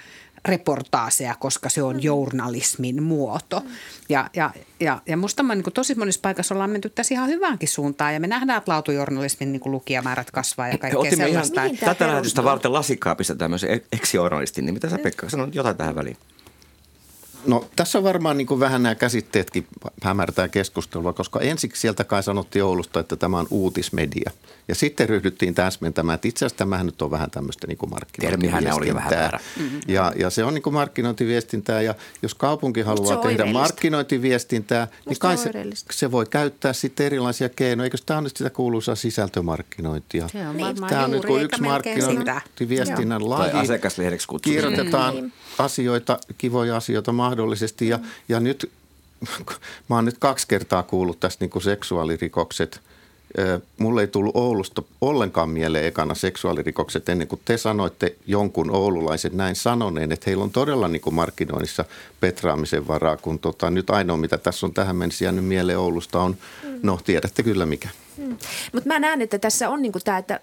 reportaaseja, 0.45 1.35
koska 1.39 1.69
se 1.69 1.83
on 1.83 1.95
mm. 1.95 2.01
journalismin 2.01 3.03
muoto. 3.03 3.63
Ja, 4.09 4.29
ja, 4.33 4.51
ja, 4.79 5.01
ja 5.07 5.17
musta 5.17 5.43
mä, 5.43 5.55
niin 5.55 5.73
tosi 5.73 5.95
monissa 5.95 6.21
paikassa 6.21 6.55
ollaan 6.55 6.69
menty 6.69 6.89
tässä 6.89 7.13
ihan 7.13 7.29
hyväänkin 7.29 7.69
suuntaan 7.69 8.13
ja 8.13 8.19
me 8.19 8.27
nähdään, 8.27 8.57
että 8.57 8.71
laatujournalismin 8.71 9.51
niin 9.51 9.61
lukijamäärät 9.65 10.31
kasvaa 10.31 10.67
ja 10.67 10.77
kaikkea 10.77 10.99
Otimme 10.99 11.25
sellaista. 11.25 11.63
Ihan 11.63 11.77
tätä 11.77 12.07
lähetystä 12.07 12.43
varten 12.43 12.73
lasikaapista 12.73 13.35
tämmöisen 13.35 13.81
ex-journalistin, 13.91 14.65
niin 14.65 14.73
mitä 14.73 14.89
sä 14.89 14.97
Pekka 14.97 15.29
sanot 15.29 15.55
jotain 15.55 15.77
tähän 15.77 15.95
väliin? 15.95 16.17
No 17.47 17.65
tässä 17.75 17.97
on 17.97 18.03
varmaan 18.03 18.37
niin 18.37 18.47
kuin 18.47 18.59
vähän 18.59 18.83
nämä 18.83 18.95
käsitteetkin 18.95 19.67
hämärtää 20.03 20.47
keskustelua, 20.47 21.13
koska 21.13 21.39
ensiksi 21.39 21.81
sieltä 21.81 22.03
kai 22.03 22.23
sanottiin 22.23 22.65
Oulusta, 22.65 22.99
että 22.99 23.15
tämä 23.15 23.37
on 23.37 23.47
uutismedia. 23.49 24.31
Ja 24.67 24.75
sitten 24.75 25.09
ryhdyttiin 25.09 25.55
täsmentämään, 25.55 26.15
että 26.15 26.27
itse 26.27 26.45
asiassa 26.45 26.57
tämähän 26.57 26.85
nyt 26.85 27.01
on 27.01 27.11
vähän 27.11 27.31
tämmöistä 27.31 27.67
niin 27.67 27.77
markkinointiviestintää. 27.89 28.75
oli 28.75 28.93
vähän 28.95 29.11
väärä. 29.11 29.39
Mm-hmm. 29.59 29.79
Ja, 29.87 30.13
ja 30.15 30.29
se 30.29 30.43
on 30.43 30.53
niin 30.53 30.61
kuin 30.61 30.73
markkinointiviestintää 30.73 31.81
ja 31.81 31.95
jos 32.21 32.35
kaupunki 32.35 32.81
haluaa 32.81 33.17
tehdä 33.17 33.45
markkinointiviestintää, 33.45 34.85
Musta 34.85 35.09
niin 35.09 35.19
kai 35.19 35.37
se, 35.37 35.51
se 35.91 36.11
voi 36.11 36.25
käyttää 36.25 36.73
sitten 36.73 37.05
erilaisia 37.05 37.49
keinoja. 37.49 37.85
Eikö 37.85 37.97
tämä 38.05 38.17
on 38.17 38.23
nyt 38.23 38.37
sitä 38.37 38.49
kuuluisaa 38.49 38.95
sisältömarkkinointia? 38.95 40.27
Se 40.27 40.47
on 40.47 40.57
niin. 40.57 40.75
Tämä 40.89 41.03
on 41.03 41.11
nyt 41.11 41.25
kuin 41.25 41.43
yksi 41.43 41.61
markkinointiviestinnän 41.61 43.29
laji. 43.29 43.51
Tai 43.51 43.61
asiakaslehdeksi 43.61 44.27
Kirjoitetaan 44.41 45.15
mm. 45.15 45.31
asioita, 45.57 46.19
kivoja 46.37 46.77
asioita 46.77 47.11
mahdollisesti 47.11 47.34
ja, 47.81 47.99
ja 48.29 48.39
nyt 48.39 48.71
mä 49.89 49.95
oon 49.95 50.05
nyt 50.05 50.17
kaksi 50.19 50.47
kertaa 50.47 50.83
kuullut 50.83 51.19
tästä 51.19 51.43
niin 51.43 51.49
kuin 51.49 51.63
seksuaalirikokset– 51.63 52.79
Mulle 53.77 54.01
ei 54.01 54.07
tullut 54.07 54.35
Oulusta 54.35 54.83
ollenkaan 55.01 55.49
mieleen 55.49 55.85
ekana 55.85 56.15
seksuaalirikokset 56.15 57.09
ennen 57.09 57.27
kuin 57.27 57.41
te 57.45 57.57
sanoitte 57.57 58.15
jonkun 58.27 58.71
oululaiset 58.71 59.33
näin 59.33 59.55
sanoneen, 59.55 60.11
että 60.11 60.23
heillä 60.27 60.43
on 60.43 60.51
todella 60.51 60.87
niin 60.87 61.01
kuin 61.01 61.13
markkinoinnissa 61.13 61.85
petraamisen 62.19 62.87
varaa, 62.87 63.17
kun 63.17 63.39
tota, 63.39 63.69
nyt 63.69 63.89
ainoa 63.89 64.17
mitä 64.17 64.37
tässä 64.37 64.65
on 64.65 64.73
tähän 64.73 64.95
mennessä 64.95 65.25
jäänyt 65.25 65.45
mieleen 65.45 65.79
Oulusta 65.79 66.21
on, 66.21 66.37
no 66.83 66.99
tiedätte 67.05 67.43
kyllä 67.43 67.65
mikä. 67.65 67.89
Mm. 68.17 68.37
Mutta 68.71 68.87
mä 68.87 68.99
näen, 68.99 69.21
että 69.21 69.39
tässä 69.39 69.69
on 69.69 69.81
niin 69.81 69.91
kuin 69.91 70.03
tämä, 70.05 70.17
että 70.17 70.39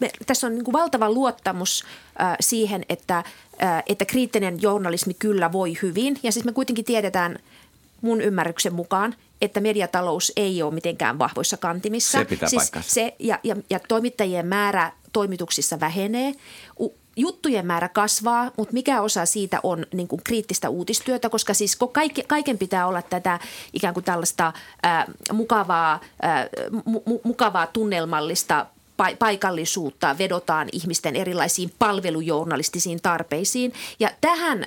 me, 0.00 0.10
tässä 0.26 0.46
on 0.46 0.54
niin 0.54 0.64
kuin 0.64 0.72
valtava 0.72 1.10
luottamus 1.10 1.84
äh, 2.20 2.36
siihen, 2.40 2.84
että, 2.88 3.18
äh, 3.18 3.82
että 3.86 4.04
kriittinen 4.04 4.62
journalismi 4.62 5.14
kyllä 5.14 5.52
voi 5.52 5.74
hyvin. 5.82 6.18
Ja 6.22 6.32
siis 6.32 6.44
me 6.44 6.52
kuitenkin 6.52 6.84
tiedetään 6.84 7.38
mun 8.00 8.20
ymmärryksen 8.20 8.74
mukaan, 8.74 9.14
että 9.40 9.60
mediatalous 9.60 10.32
ei 10.36 10.62
ole 10.62 10.74
mitenkään 10.74 11.18
vahvoissa 11.18 11.56
kantimissa. 11.56 12.18
Se 12.18 12.24
pitää 12.24 12.48
siis 12.48 12.70
se, 12.80 13.14
ja, 13.18 13.38
ja, 13.42 13.56
ja 13.70 13.80
toimittajien 13.80 14.46
määrä 14.46 14.92
toimituksissa 15.12 15.80
vähenee. 15.80 16.34
U- 16.80 16.94
juttujen 17.16 17.66
määrä 17.66 17.88
kasvaa, 17.88 18.50
mutta 18.56 18.72
mikä 18.72 19.00
osa 19.00 19.26
siitä 19.26 19.60
on 19.62 19.86
niin 19.94 20.08
kuin 20.08 20.22
kriittistä 20.24 20.68
uutistyötä, 20.68 21.28
koska 21.28 21.54
siis 21.54 21.78
kaikki, 21.92 22.22
kaiken 22.22 22.58
pitää 22.58 22.86
olla 22.86 23.02
tätä 23.02 23.38
ikään 23.72 23.94
kuin 23.94 24.04
tällaista 24.04 24.52
ää, 24.82 25.06
mukavaa, 25.32 26.00
ää, 26.22 26.48
mu, 26.84 27.20
mukavaa 27.24 27.66
tunnelmallista 27.66 28.66
paikallisuutta, 29.18 30.18
vedotaan 30.18 30.68
ihmisten 30.72 31.16
erilaisiin 31.16 31.72
palvelujournalistisiin 31.78 33.02
tarpeisiin. 33.02 33.72
Ja 34.00 34.10
tähän 34.20 34.66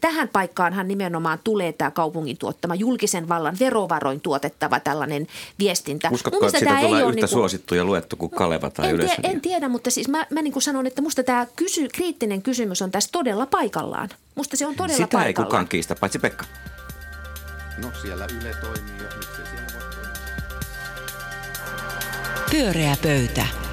tähän 0.00 0.28
paikkaanhan 0.28 0.88
nimenomaan 0.88 1.38
tulee 1.44 1.72
tämä 1.72 1.90
kaupungin 1.90 2.38
tuottama 2.38 2.74
julkisen 2.74 3.28
vallan 3.28 3.56
verovaroin 3.60 4.20
tuotettava 4.20 4.80
tällainen 4.80 5.26
viestintä. 5.58 6.10
Uskotko, 6.12 6.46
että 6.46 6.58
siitä 6.58 6.80
tulee 6.80 7.00
yhtä 7.00 7.10
niin 7.10 7.20
kuin, 7.20 7.28
suosittu 7.28 7.74
ja 7.74 7.84
luettu 7.84 8.16
kuin 8.16 8.30
Kaleva 8.30 8.70
tai 8.70 8.90
en, 8.90 8.98
tie, 8.98 9.16
en 9.22 9.40
tiedä, 9.40 9.68
mutta 9.68 9.90
siis 9.90 10.08
mä, 10.08 10.26
mä 10.30 10.42
niin 10.42 10.62
sanon, 10.62 10.86
että 10.86 11.02
musta 11.02 11.22
tämä 11.22 11.46
kysy, 11.56 11.88
kriittinen 11.88 12.42
kysymys 12.42 12.82
on 12.82 12.90
tässä 12.90 13.10
todella 13.12 13.46
paikallaan. 13.46 14.08
Musta 14.34 14.56
se 14.56 14.66
on 14.66 14.74
todella 14.74 14.96
Sitä 14.96 15.08
paikallaan. 15.08 15.26
ei 15.26 15.34
kukaan 15.34 15.68
kiistä, 15.68 15.94
paitsi 15.94 16.18
Pekka. 16.18 16.44
No 17.78 17.92
siellä 18.02 18.26
Yle 18.40 18.54
toimii 18.60 18.98
jo, 18.98 19.04
miksei 19.16 19.46
siellä 19.46 19.66
voi 19.74 19.82
Pyöreä 22.50 22.96
pöytä 23.02 23.63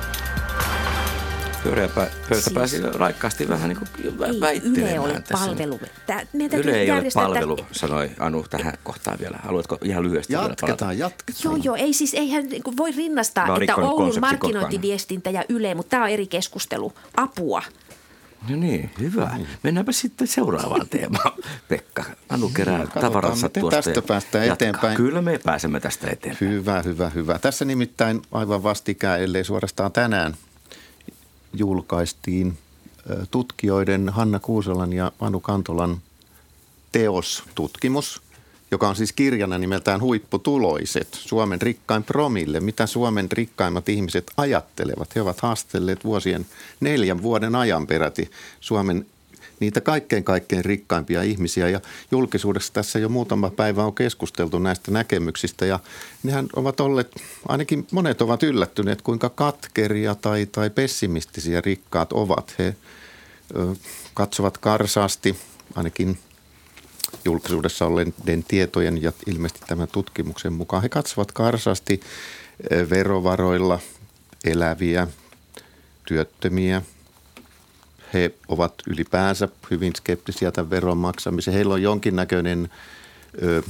pyöreä 1.63 1.87
pöytä 1.87 2.15
siis, 2.33 2.53
pääsi 2.53 2.81
raikkaasti 2.81 3.49
vähän 3.49 3.69
niin 3.69 3.77
kuin 3.77 4.19
väittelemään. 4.41 4.93
Yle 4.93 4.99
ole 4.99 5.13
tässä. 5.13 5.45
palvelu. 5.45 5.79
Tää, 6.07 6.25
Yle 6.53 6.81
ei 6.81 6.91
ole 6.91 7.03
palvelu, 7.13 7.57
että... 7.59 7.65
sanoi 7.71 8.11
Anu 8.19 8.45
tähän 8.49 8.73
kohtaan 8.83 9.17
vielä. 9.19 9.39
Haluatko 9.43 9.77
ihan 9.83 10.03
lyhyesti 10.03 10.33
Jatketaan, 10.33 10.97
jatketaan. 10.97 11.43
Joo, 11.43 11.55
joo. 11.63 11.75
Ei 11.75 11.93
siis, 11.93 12.13
eihän 12.13 12.45
niin 12.45 12.77
voi 12.77 12.91
rinnastaa, 12.91 13.47
no, 13.47 13.57
että 13.61 13.75
Oulun 13.75 14.19
markkinointiviestintä 14.21 15.29
ja 15.29 15.43
Yle, 15.49 15.75
mutta 15.75 15.89
tämä 15.89 16.03
on 16.03 16.09
eri 16.09 16.27
keskustelu. 16.27 16.93
Apua. 17.17 17.63
No 18.49 18.55
niin, 18.55 18.91
hyvä. 18.99 19.31
Niin. 19.35 19.47
Mennäänpä 19.63 19.91
sitten 19.91 20.27
seuraavaan 20.27 20.89
teemaan, 20.97 21.31
Pekka. 21.67 22.03
Anu 22.29 22.51
kerää 22.53 22.87
tavaransa 22.87 23.49
tuosta. 23.49 23.81
tästä 23.81 24.01
päästään 24.01 24.47
jatka. 24.47 24.65
eteenpäin. 24.65 24.97
Kyllä 24.97 25.21
me 25.21 25.39
pääsemme 25.43 25.79
tästä 25.79 26.07
eteenpäin. 26.11 26.51
Hyvä, 26.51 26.81
hyvä, 26.81 27.09
hyvä. 27.09 27.39
Tässä 27.39 27.65
nimittäin 27.65 28.21
aivan 28.31 28.63
vastikään, 28.63 29.21
ellei 29.21 29.43
suorastaan 29.43 29.91
tänään– 29.91 30.35
julkaistiin 31.53 32.58
tutkijoiden 33.31 34.10
Hanna 34.10 34.39
Kuusolan 34.39 34.93
ja 34.93 35.12
Anu 35.20 35.39
Kantolan 35.39 35.98
teostutkimus, 36.91 38.22
joka 38.72 38.89
on 38.89 38.96
siis 38.96 39.13
kirjana 39.13 39.58
nimeltään 39.58 40.01
Huipputuloiset, 40.01 41.08
Suomen 41.13 41.62
rikkain 41.62 42.03
promille. 42.03 42.60
Mitä 42.60 42.86
Suomen 42.86 43.31
rikkaimmat 43.31 43.89
ihmiset 43.89 44.31
ajattelevat? 44.38 45.15
He 45.15 45.22
ovat 45.22 45.41
haastelleet 45.41 46.03
vuosien 46.03 46.46
neljän 46.79 47.22
vuoden 47.22 47.55
ajan 47.55 47.88
peräti 47.88 48.31
Suomen 48.60 49.05
niitä 49.61 49.81
kaikkein 49.81 50.23
kaikkein 50.23 50.65
rikkaimpia 50.65 51.23
ihmisiä. 51.23 51.69
Ja 51.69 51.81
julkisuudessa 52.11 52.73
tässä 52.73 52.99
jo 52.99 53.09
muutama 53.09 53.49
päivä 53.49 53.85
on 53.85 53.95
keskusteltu 53.95 54.59
näistä 54.59 54.91
näkemyksistä 54.91 55.65
ja 55.65 55.79
nehän 56.23 56.49
ovat 56.55 56.79
olleet, 56.79 57.11
ainakin 57.47 57.87
monet 57.91 58.21
ovat 58.21 58.43
yllättyneet, 58.43 59.01
kuinka 59.01 59.29
katkeria 59.29 60.15
tai, 60.15 60.45
tai 60.45 60.69
pessimistisiä 60.69 61.61
rikkaat 61.61 62.13
ovat. 62.13 62.55
He 62.59 62.75
ö, 63.55 63.75
katsovat 64.13 64.57
karsaasti, 64.57 65.37
ainakin 65.75 66.19
julkisuudessa 67.25 67.85
olleiden 67.85 68.43
tietojen 68.47 69.01
ja 69.01 69.11
ilmeisesti 69.27 69.61
tämän 69.67 69.87
tutkimuksen 69.87 70.53
mukaan. 70.53 70.83
He 70.83 70.89
katsovat 70.89 71.31
karsaasti 71.31 72.01
verovaroilla 72.89 73.79
eläviä, 74.45 75.07
työttömiä. 76.07 76.81
He 78.13 78.31
ovat 78.47 78.73
ylipäänsä 78.87 79.47
hyvin 79.71 79.93
skeptisiä 79.95 80.51
tämän 80.51 80.69
veron 80.69 80.97
maksamiseen. 80.97 81.55
Heillä 81.55 81.73
on 81.73 81.81
jonkinnäköinen, 81.81 82.69
ö, 83.43 83.63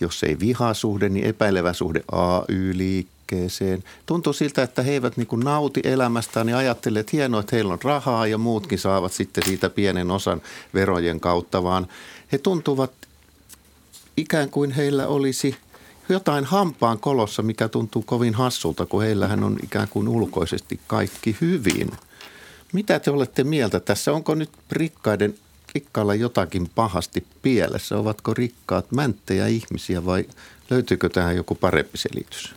jos 0.00 0.22
ei 0.22 0.40
vihasuhde, 0.40 1.08
niin 1.08 1.26
epäilevä 1.26 1.72
suhde 1.72 2.04
AY-liikkeeseen. 2.12 3.84
Tuntuu 4.06 4.32
siltä, 4.32 4.62
että 4.62 4.82
he 4.82 4.92
eivät 4.92 5.16
niin 5.16 5.28
nauti 5.44 5.80
elämästään 5.84 6.48
ja 6.48 6.58
ajattelee, 6.58 7.00
että 7.00 7.16
hienoa, 7.16 7.40
että 7.40 7.56
heillä 7.56 7.72
on 7.72 7.82
rahaa 7.84 8.26
ja 8.26 8.38
muutkin 8.38 8.78
saavat 8.78 9.12
sitten 9.12 9.44
siitä 9.44 9.70
pienen 9.70 10.10
osan 10.10 10.42
verojen 10.74 11.20
kautta, 11.20 11.62
vaan 11.62 11.86
he 12.32 12.38
tuntuvat 12.38 12.92
ikään 14.16 14.50
kuin 14.50 14.70
heillä 14.70 15.06
olisi– 15.06 15.56
jotain 16.12 16.44
hampaan 16.44 16.98
kolossa, 16.98 17.42
mikä 17.42 17.68
tuntuu 17.68 18.02
kovin 18.02 18.34
hassulta, 18.34 18.86
kun 18.86 19.02
heillähän 19.02 19.44
on 19.44 19.56
ikään 19.62 19.88
kuin 19.88 20.08
ulkoisesti 20.08 20.80
kaikki 20.86 21.36
hyvin. 21.40 21.90
Mitä 22.72 23.00
te 23.00 23.10
olette 23.10 23.44
mieltä 23.44 23.80
tässä? 23.80 24.12
Onko 24.12 24.34
nyt 24.34 24.50
rikkaiden 24.70 25.34
rikkailla 25.74 26.14
jotakin 26.14 26.70
pahasti 26.74 27.26
pielessä? 27.42 27.98
Ovatko 27.98 28.34
rikkaat 28.34 28.92
mänttejä 28.92 29.46
ihmisiä 29.46 30.04
vai 30.04 30.24
löytyykö 30.70 31.08
tähän 31.08 31.36
joku 31.36 31.54
parempi 31.54 31.98
selitys? 31.98 32.54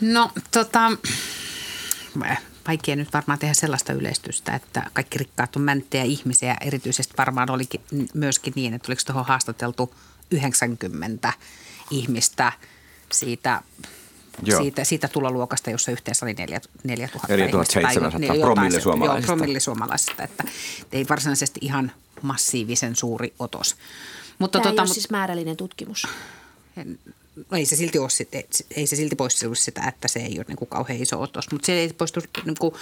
No 0.00 0.30
tota, 0.50 0.92
vaikea 2.68 2.96
nyt 2.96 3.12
varmaan 3.12 3.38
tehdä 3.38 3.54
sellaista 3.54 3.92
yleistystä, 3.92 4.54
että 4.54 4.90
kaikki 4.92 5.18
rikkaat 5.18 5.56
on 5.56 5.62
mänttejä 5.62 6.04
ihmisiä. 6.04 6.56
Erityisesti 6.60 7.14
varmaan 7.18 7.50
olikin 7.50 7.80
myöskin 8.14 8.52
niin, 8.56 8.74
että 8.74 8.86
oliko 8.88 9.02
tuohon 9.06 9.26
haastateltu– 9.26 9.94
90 10.30 11.32
ihmistä 11.90 12.52
siitä 13.12 13.62
siitä, 14.56 14.84
siitä 14.84 15.08
tuloluokasta, 15.08 15.70
jossa 15.70 15.92
yhteensä 15.92 16.26
oli 16.26 16.34
4000 16.34 17.36
4700 17.36 18.34
promillisuomalaisista. 18.40 19.32
Joo, 19.32 19.36
promillisuomalaisista, 19.36 20.22
että 20.22 20.44
ei 20.92 21.06
varsinaisesti 21.08 21.60
ihan 21.62 21.92
massiivisen 22.22 22.96
suuri 22.96 23.34
otos. 23.38 23.76
Mutta 24.38 24.58
Tämä 24.58 24.70
tota, 24.70 24.82
ei 24.82 24.86
ole 24.86 24.94
siis 24.94 25.10
määrällinen 25.10 25.56
tutkimus. 25.56 26.08
Ei 27.52 27.66
se 27.66 27.76
silti 27.76 27.98
ole, 27.98 28.08
ei 28.76 28.86
se 28.86 28.96
silti 28.96 29.16
poistu 29.16 29.54
sitä, 29.54 29.82
että 29.88 30.08
se 30.08 30.18
ei 30.18 30.34
ole 30.36 30.44
niin 30.48 30.56
kuin 30.56 30.68
kauhean 30.68 31.02
iso 31.02 31.20
otos, 31.20 31.50
mutta 31.52 31.66
se 31.66 31.72
ei 31.72 31.92
poistu, 31.92 32.20
niin 32.44 32.56
kuin, 32.60 32.74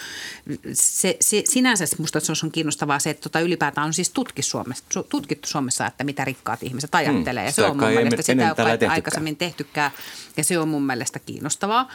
se, 0.73 1.17
se, 1.21 1.43
sinänsä 1.49 1.85
musta 1.99 2.21
se 2.21 2.33
on 2.45 2.51
kiinnostavaa 2.51 2.99
se, 2.99 3.11
että 3.11 3.23
tota 3.23 3.41
ylipäätään 3.41 3.87
on 3.87 3.93
siis 3.93 4.11
tutkittu 4.11 4.51
Suomessa, 4.51 4.85
tutkittu 5.09 5.49
Suomessa, 5.49 5.87
että 5.87 6.05
mitä 6.05 6.25
rikkaat 6.25 6.63
ihmiset 6.63 6.95
ajattelee. 6.95 7.45
Ja 7.45 7.53
se 7.53 7.65
on 7.65 7.77
mun 7.77 7.89
mielestä 7.89 8.23
sitä, 8.23 8.55
ei 8.81 8.89
aikaisemmin 8.89 9.37
tehtykään, 9.37 9.91
ja 10.37 10.45
se 10.45 10.59
on 10.59 10.69
mun 10.69 10.87
mielestä 10.87 11.19
kiinnostavaa. 11.19 11.89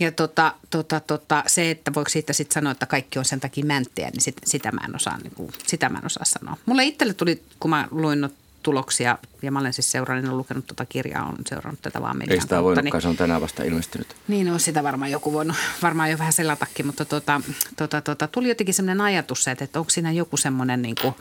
Ja 0.00 0.12
tota, 0.12 0.54
tota, 0.70 1.00
tota, 1.00 1.44
se, 1.46 1.70
että 1.70 1.94
voiko 1.94 2.10
siitä 2.10 2.32
sitten 2.32 2.54
sanoa, 2.54 2.72
että 2.72 2.86
kaikki 2.86 3.18
on 3.18 3.24
sen 3.24 3.40
takia 3.40 3.64
mänttejä, 3.64 4.10
niin 4.10 4.20
sit, 4.20 4.36
sitä, 4.44 4.72
mä 4.72 4.80
en 4.88 4.96
osaa, 4.96 5.18
niin 5.18 5.34
kuin, 5.34 5.52
sitä 5.66 5.88
mä 5.88 5.98
en 5.98 6.06
osaa 6.06 6.24
sanoa. 6.24 6.56
Mulle 6.66 6.84
itselle 6.84 7.14
tuli, 7.14 7.42
kun 7.60 7.70
mä 7.70 7.88
luin 7.90 8.28
tuloksia. 8.62 9.18
Ja 9.42 9.52
mä 9.52 9.58
olen 9.58 9.72
siis 9.72 9.92
seurannut, 9.92 10.34
lukenut 10.34 10.66
tuota 10.66 10.86
kirjaa, 10.86 11.26
on 11.26 11.36
seurannut 11.46 11.82
tätä 11.82 12.00
vaan 12.00 12.18
median 12.18 12.34
Ei 12.34 12.40
sitä 12.40 12.62
voinutkaan, 12.62 12.92
niin, 12.92 13.02
se 13.02 13.08
on 13.08 13.16
tänään 13.16 13.40
vasta 13.40 13.62
ilmestynyt. 13.62 14.16
Niin, 14.28 14.50
on 14.50 14.60
sitä 14.60 14.82
varmaan 14.82 15.10
joku 15.10 15.32
voinut, 15.32 15.56
varmaan 15.82 16.10
jo 16.10 16.18
vähän 16.18 16.32
selatakin, 16.32 16.86
mutta 16.86 17.04
tuota, 17.04 17.40
tuota, 17.76 18.00
tuota, 18.00 18.28
tuli 18.28 18.48
jotenkin 18.48 18.74
sellainen 18.74 19.00
ajatus, 19.00 19.48
että, 19.48 19.64
että 19.64 19.78
onko 19.78 19.90
siinä 19.90 20.12
joku 20.12 20.36
semmoinen 20.36 20.82
niin 20.82 20.94
kuin, 21.02 21.14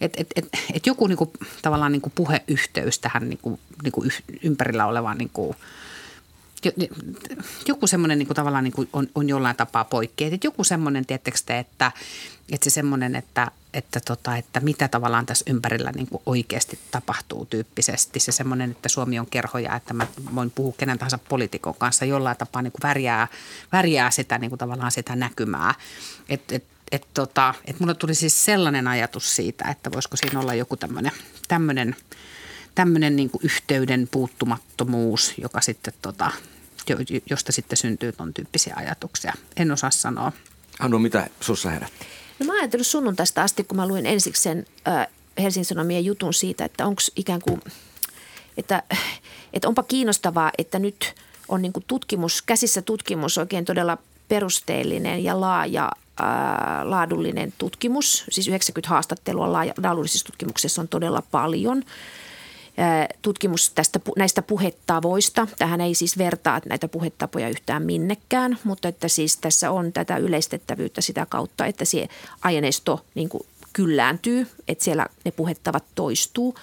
että 0.00 0.20
et, 0.20 0.26
et, 0.36 0.48
et 0.74 0.86
joku 0.86 1.06
niinku, 1.06 1.32
tavallaan 1.62 1.92
niinku 1.92 2.12
puheyhteys 2.14 2.98
tähän 2.98 3.28
niinku, 3.28 3.60
niinku 3.82 4.04
ympärillä 4.42 4.86
olevaan 4.86 5.18
niinku, 5.18 5.56
joku 7.68 7.86
semmoinen 7.86 8.18
niin 8.18 8.28
tavallaan 8.28 8.64
niin 8.64 8.72
kuin 8.72 8.88
on, 8.92 9.08
on 9.14 9.28
jollain 9.28 9.56
tapaa 9.56 9.84
poikki. 9.84 10.24
Että 10.24 10.46
joku 10.46 10.64
semmoinen, 10.64 11.06
tiettekö 11.06 11.38
te, 11.46 11.58
että, 11.58 11.92
että 12.52 12.64
se 12.64 12.70
semmoinen, 12.70 13.16
että, 13.16 13.50
että, 13.74 14.00
tota, 14.00 14.36
että 14.36 14.60
mitä 14.60 14.88
tavallaan 14.88 15.26
tässä 15.26 15.44
ympärillä 15.48 15.92
niin 15.92 16.06
kuin 16.06 16.22
oikeasti 16.26 16.78
tapahtuu 16.90 17.46
tyyppisesti. 17.46 18.20
Se 18.20 18.32
semmoinen, 18.32 18.70
että 18.70 18.88
Suomi 18.88 19.18
on 19.18 19.26
kerhoja, 19.26 19.76
että 19.76 19.94
mä 19.94 20.06
voin 20.34 20.50
puhua 20.50 20.74
kenen 20.78 20.98
tahansa 20.98 21.18
poliitikon 21.18 21.74
kanssa 21.74 22.04
jollain 22.04 22.36
tapaa 22.36 22.62
niin 22.62 22.72
kuin 22.72 22.82
värjää, 22.82 23.28
värjää 23.72 24.10
sitä 24.10 24.38
niin 24.38 24.50
kuin 24.50 24.58
tavallaan 24.58 24.92
sitä 24.92 25.16
näkymää. 25.16 25.74
Että 26.28 26.56
et, 26.56 26.64
et, 26.92 27.06
tota, 27.14 27.54
et 27.64 27.80
mulle 27.80 27.94
tuli 27.94 28.14
siis 28.14 28.44
sellainen 28.44 28.88
ajatus 28.88 29.36
siitä, 29.36 29.68
että 29.70 29.92
voisiko 29.92 30.16
siinä 30.16 30.40
olla 30.40 30.54
joku 30.54 30.76
tämmöinen, 31.48 31.96
tämmöinen, 32.76 33.16
niin 33.16 33.30
kuin 33.30 33.40
yhteyden 33.44 34.08
puuttumattomuus, 34.10 35.34
joka 35.38 35.60
sitten 35.60 35.94
tota, 36.02 36.30
josta 37.30 37.52
sitten 37.52 37.76
syntyy 37.76 38.12
tuon 38.12 38.34
tyyppisiä 38.34 38.74
ajatuksia. 38.76 39.32
En 39.56 39.72
osaa 39.72 39.90
sanoa. 39.90 40.32
Anu, 40.78 40.98
mitä 40.98 41.26
sussa 41.40 41.70
herätti? 41.70 42.06
No 42.38 42.46
mä 42.46 42.52
oon 42.52 42.60
ajatellut 42.60 42.86
sunnuntaista 42.86 43.42
asti, 43.42 43.64
kun 43.64 43.76
mä 43.76 43.88
luin 43.88 44.06
ensiksi 44.06 44.42
sen 44.42 44.66
äh, 44.88 45.06
Helsingin 45.38 45.64
Sanomien 45.64 46.04
jutun 46.04 46.34
siitä, 46.34 46.64
että 46.64 46.86
onko 46.86 47.02
ikään 47.16 47.40
kuin, 47.40 47.60
että, 48.56 48.82
että 49.52 49.68
onpa 49.68 49.82
kiinnostavaa, 49.82 50.50
että 50.58 50.78
nyt 50.78 51.14
on 51.48 51.62
niin 51.62 51.72
kuin 51.72 51.84
tutkimus, 51.86 52.42
käsissä 52.42 52.82
tutkimus 52.82 53.38
oikein 53.38 53.64
todella 53.64 53.98
perusteellinen 54.28 55.24
ja 55.24 55.40
laaja 55.40 55.90
ää, 56.20 56.90
laadullinen 56.90 57.52
tutkimus. 57.58 58.24
Siis 58.30 58.48
90 58.48 58.88
haastattelua 58.88 59.52
laadullisessa 59.52 60.26
tutkimuksessa 60.26 60.82
on 60.82 60.88
todella 60.88 61.22
paljon– 61.30 61.82
tutkimus 63.22 63.70
tästä, 63.70 64.00
näistä 64.16 64.42
puhetavoista. 64.42 65.46
Tähän 65.58 65.80
ei 65.80 65.94
siis 65.94 66.18
vertaa 66.18 66.60
näitä 66.68 66.88
puhetapoja 66.88 67.48
yhtään 67.48 67.82
minnekään, 67.82 68.58
mutta 68.64 68.88
että 68.88 69.08
siis 69.08 69.36
tässä 69.36 69.70
on 69.70 69.92
tätä 69.92 70.16
yleistettävyyttä 70.16 71.00
sitä 71.00 71.26
kautta, 71.28 71.66
että 71.66 71.84
se 71.84 72.08
aineisto 72.42 73.04
niin 73.14 73.28
kuin 73.28 73.46
kyllääntyy, 73.72 74.46
että 74.68 74.84
siellä 74.84 75.06
ne 75.24 75.30
puhettavat 75.30 75.84
toistuu. 75.94 76.54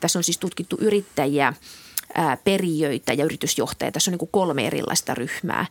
Tässä 0.00 0.18
on 0.18 0.24
siis 0.24 0.38
tutkittu 0.38 0.76
yrittäjiä, 0.80 1.52
perijöitä 2.44 3.12
ja 3.12 3.24
yritysjohtajia. 3.24 3.92
Tässä 3.92 4.10
on 4.10 4.12
niin 4.12 4.18
kuin 4.18 4.30
kolme 4.32 4.66
erilaista 4.66 5.14
ryhmää. 5.14 5.66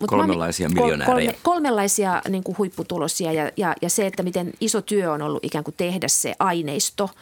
Mutta 0.00 0.16
kolmenlaisia 0.16 0.68
miljonäärejä. 0.68 1.26
Kolme, 1.26 1.38
kolmenlaisia 1.42 2.22
niin 2.28 2.42
kuin 2.42 2.58
huipputulosia 2.58 3.32
ja, 3.32 3.50
ja, 3.56 3.74
ja 3.82 3.90
se, 3.90 4.06
että 4.06 4.22
miten 4.22 4.52
iso 4.60 4.82
työ 4.82 5.12
on 5.12 5.22
ollut 5.22 5.44
ikään 5.44 5.64
kuin 5.64 5.74
tehdä 5.76 6.08
se 6.08 6.34
aineisto– 6.38 7.10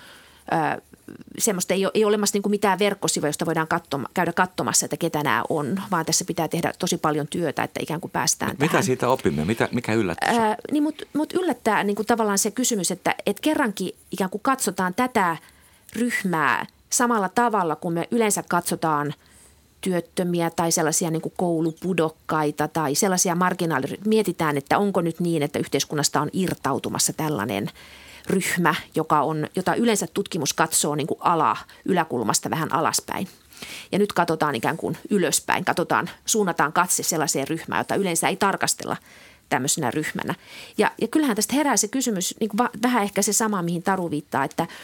semmoista 1.39 1.75
ei 1.75 1.85
ole, 1.85 1.91
ei 1.95 2.05
ole 2.05 2.09
olemassa 2.09 2.37
niin 2.37 2.43
kuin 2.43 2.51
mitään 2.51 2.79
verkkosivuja, 2.79 3.29
josta 3.29 3.47
voidaan 3.47 3.69
katsoma, 3.69 4.09
käydä 4.15 4.33
katsomassa, 4.33 4.87
että 4.87 4.97
ketä 4.97 5.23
nämä 5.23 5.45
on, 5.49 5.83
vaan 5.91 6.07
tässä 6.07 6.25
pitää 6.25 6.49
tehdä 6.49 6.73
tosi 6.79 6.97
paljon 6.97 7.29
työtä, 7.29 7.63
että 7.63 7.81
ikään 7.83 8.01
kuin 8.01 8.11
päästään 8.11 8.57
Mitä 8.59 8.71
tähän. 8.71 8.85
siitä 8.85 9.09
opimme? 9.09 9.45
Mitä, 9.45 9.69
mikä 9.73 9.93
yllättää? 9.93 10.31
Ää, 10.31 10.57
niin, 10.73 10.83
Mutta 10.83 11.05
mut 11.15 11.33
yllättää 11.33 11.85
niin 11.85 11.97
kuin 11.97 12.07
tavallaan 12.07 12.39
se 12.39 12.51
kysymys, 12.51 12.91
että 12.91 13.15
et 13.27 13.41
kerrankin 13.41 13.93
ikään 14.11 14.31
kuin 14.31 14.43
katsotaan 14.43 14.95
tätä 14.95 15.37
ryhmää 15.97 16.67
samalla 16.91 17.29
tavalla, 17.29 17.77
kuin 17.77 17.95
me 17.95 18.09
yleensä 18.11 18.45
katsotaan 18.49 19.15
työttömiä 19.81 20.51
tai 20.51 20.73
sellaisia 20.73 21.11
niin 21.11 21.23
kuin 21.23 21.35
koulupudokkaita 21.37 22.69
tai 22.69 22.95
sellaisia 22.95 23.35
marginaaliryhmiä. 23.35 24.09
Mietitään, 24.09 24.57
että 24.57 24.79
onko 24.79 25.01
nyt 25.01 25.21
niin, 25.21 25.43
että 25.43 25.59
yhteiskunnasta 25.59 26.21
on 26.21 26.31
irtautumassa 26.33 27.13
tällainen– 27.13 27.71
ryhmä, 28.27 28.75
joka 28.95 29.21
on, 29.21 29.47
jota 29.57 29.75
yleensä 29.75 30.07
tutkimus 30.15 30.53
katsoo 30.53 30.95
niin 30.95 31.07
kuin 31.07 31.19
ala, 31.21 31.57
yläkulmasta 31.85 32.51
vähän 32.51 32.73
alaspäin. 32.73 33.29
Ja 33.93 33.99
nyt 33.99 34.13
katsotaan 34.13 34.55
ikään 34.55 34.77
kuin 34.77 34.97
ylöspäin, 35.11 35.65
katsotaan, 35.65 36.11
suunnataan 36.27 36.73
katse 36.73 37.03
sellaiseen 37.03 37.49
ryhmään, 37.49 37.81
jota 37.81 37.95
yleensä 37.95 38.29
ei 38.29 38.37
tarkastella 38.37 38.97
tämmöisenä 39.49 39.91
ryhmänä. 39.91 40.35
Ja, 40.79 40.91
ja 41.01 41.09
kyllähän 41.09 41.37
tästä 41.37 41.55
herää 41.55 41.77
se 41.77 41.89
kysymys, 41.89 42.35
niin 42.41 42.51
va, 42.59 42.71
vähän 42.83 43.03
ehkä 43.03 43.23
se 43.23 43.33
sama, 43.33 43.63
mihin 43.63 43.83
Taru 43.83 44.11
viittaa, 44.11 44.45
että– 44.45 44.67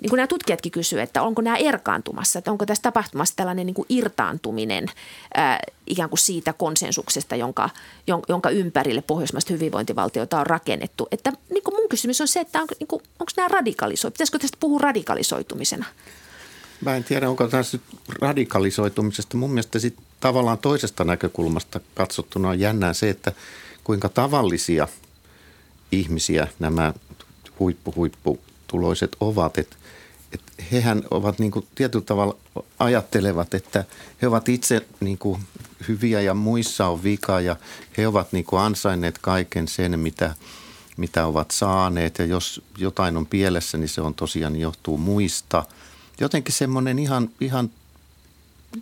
niin 0.00 0.10
kuin 0.10 0.16
nämä 0.16 0.26
tutkijatkin 0.26 0.72
kysyvät, 0.72 1.02
että 1.02 1.22
onko 1.22 1.42
nämä 1.42 1.56
erkaantumassa, 1.56 2.38
että 2.38 2.50
onko 2.50 2.66
tässä 2.66 2.82
tapahtumassa 2.82 3.36
tällainen 3.36 3.66
niin 3.66 3.74
kuin 3.74 3.86
irtaantuminen 3.88 4.86
ää, 5.34 5.60
ikään 5.86 6.08
kuin 6.08 6.18
siitä 6.18 6.52
konsensuksesta, 6.52 7.36
jonka, 7.36 7.70
jonka 8.28 8.50
ympärille 8.50 9.02
pohjoismaista 9.02 9.52
hyvinvointivaltiota 9.52 10.40
on 10.40 10.46
rakennettu. 10.46 11.08
Että 11.10 11.32
niin 11.50 11.62
kuin 11.62 11.74
mun 11.74 11.88
kysymys 11.88 12.20
on 12.20 12.28
se, 12.28 12.40
että 12.40 12.60
on, 12.60 12.68
niin 12.80 12.88
kuin, 12.88 13.02
onko 13.20 13.32
nämä 13.36 13.48
radikalisoitu, 13.48 14.14
pitäisikö 14.14 14.38
tästä 14.38 14.56
puhua 14.60 14.78
radikalisoitumisena? 14.78 15.86
Mä 16.84 16.96
en 16.96 17.04
tiedä, 17.04 17.30
onko 17.30 17.48
tässä 17.48 17.78
radikalisoitumisesta. 18.20 19.36
Mun 19.36 19.50
mielestä 19.50 19.78
sit 19.78 19.96
tavallaan 20.20 20.58
toisesta 20.58 21.04
näkökulmasta 21.04 21.80
katsottuna 21.94 22.48
on 22.48 22.60
jännää 22.60 22.92
se, 22.92 23.10
että 23.10 23.32
kuinka 23.84 24.08
tavallisia 24.08 24.88
ihmisiä 25.92 26.46
nämä 26.58 26.94
huippu 27.96 28.40
huipputuloiset 28.72 29.16
ovat. 29.20 29.58
Että 29.58 29.76
et 30.32 30.40
hehän 30.72 31.02
ovat 31.10 31.38
niin 31.38 31.50
kuin 31.50 31.66
tietyllä 31.74 32.04
tavalla 32.04 32.36
ajattelevat, 32.78 33.54
että 33.54 33.84
he 34.22 34.26
ovat 34.26 34.48
itse 34.48 34.86
niin 35.00 35.18
kuin 35.18 35.40
hyviä 35.88 36.20
ja 36.20 36.34
muissa 36.34 36.86
on 36.86 37.02
vika 37.02 37.40
ja 37.40 37.56
he 37.96 38.06
ovat 38.06 38.32
niin 38.32 38.44
kuin 38.44 38.62
ansainneet 38.62 39.18
kaiken 39.18 39.68
sen, 39.68 39.98
mitä, 39.98 40.34
mitä 40.96 41.26
ovat 41.26 41.50
saaneet. 41.50 42.18
Ja 42.18 42.24
jos 42.24 42.62
jotain 42.78 43.16
on 43.16 43.26
pielessä, 43.26 43.78
niin 43.78 43.88
se 43.88 44.00
on 44.00 44.14
tosiaan 44.14 44.56
johtuu 44.56 44.98
muista. 44.98 45.64
Jotenkin 46.20 46.54
semmoinen 46.54 46.98
ihan, 46.98 47.30
ihan, 47.40 47.70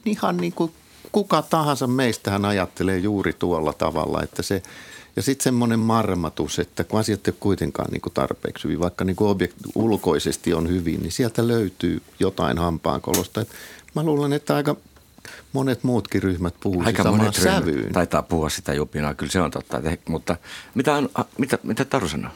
ihan 0.04 0.36
niin 0.36 0.52
kuin 0.52 0.72
kuka 1.12 1.42
tahansa 1.42 1.86
meistähän 1.86 2.44
ajattelee 2.44 2.98
juuri 2.98 3.32
tuolla 3.32 3.72
tavalla, 3.72 4.22
että 4.22 4.42
se– 4.42 4.62
ja 5.16 5.22
sitten 5.22 5.44
semmoinen 5.44 5.78
marmatus, 5.78 6.58
että 6.58 6.84
kun 6.84 7.00
asiat 7.00 7.28
ei 7.28 7.30
ole 7.30 7.36
kuitenkaan 7.40 7.88
niin 7.90 8.00
kuin 8.00 8.12
tarpeeksi 8.12 8.64
hyvin, 8.64 8.80
vaikka 8.80 9.04
niin 9.04 9.16
kuin 9.16 9.30
objekt, 9.30 9.56
ulkoisesti 9.74 10.54
on 10.54 10.68
hyvin, 10.68 11.02
niin 11.02 11.12
sieltä 11.12 11.48
löytyy 11.48 12.02
jotain 12.20 12.58
hampaankolosta. 12.58 13.40
Et 13.40 13.48
mä 13.94 14.02
luulen, 14.02 14.32
että 14.32 14.56
aika 14.56 14.76
monet 15.52 15.84
muutkin 15.84 16.22
ryhmät 16.22 16.54
puhuvat 16.60 16.86
Aika 16.86 17.02
samaan 17.02 17.20
monet 17.20 17.34
sävyyn. 17.34 17.92
taitaa 17.92 18.22
puhua 18.22 18.50
sitä 18.50 18.74
jupinaa, 18.74 19.14
kyllä 19.14 19.32
se 19.32 19.40
on 19.40 19.50
totta. 19.50 19.80
Mutta 20.08 20.36
mitä, 20.74 20.94
on, 20.94 21.08
mitä, 21.38 21.58
mitä 21.62 21.84
Taru 21.84 22.08
sanoo? 22.08 22.30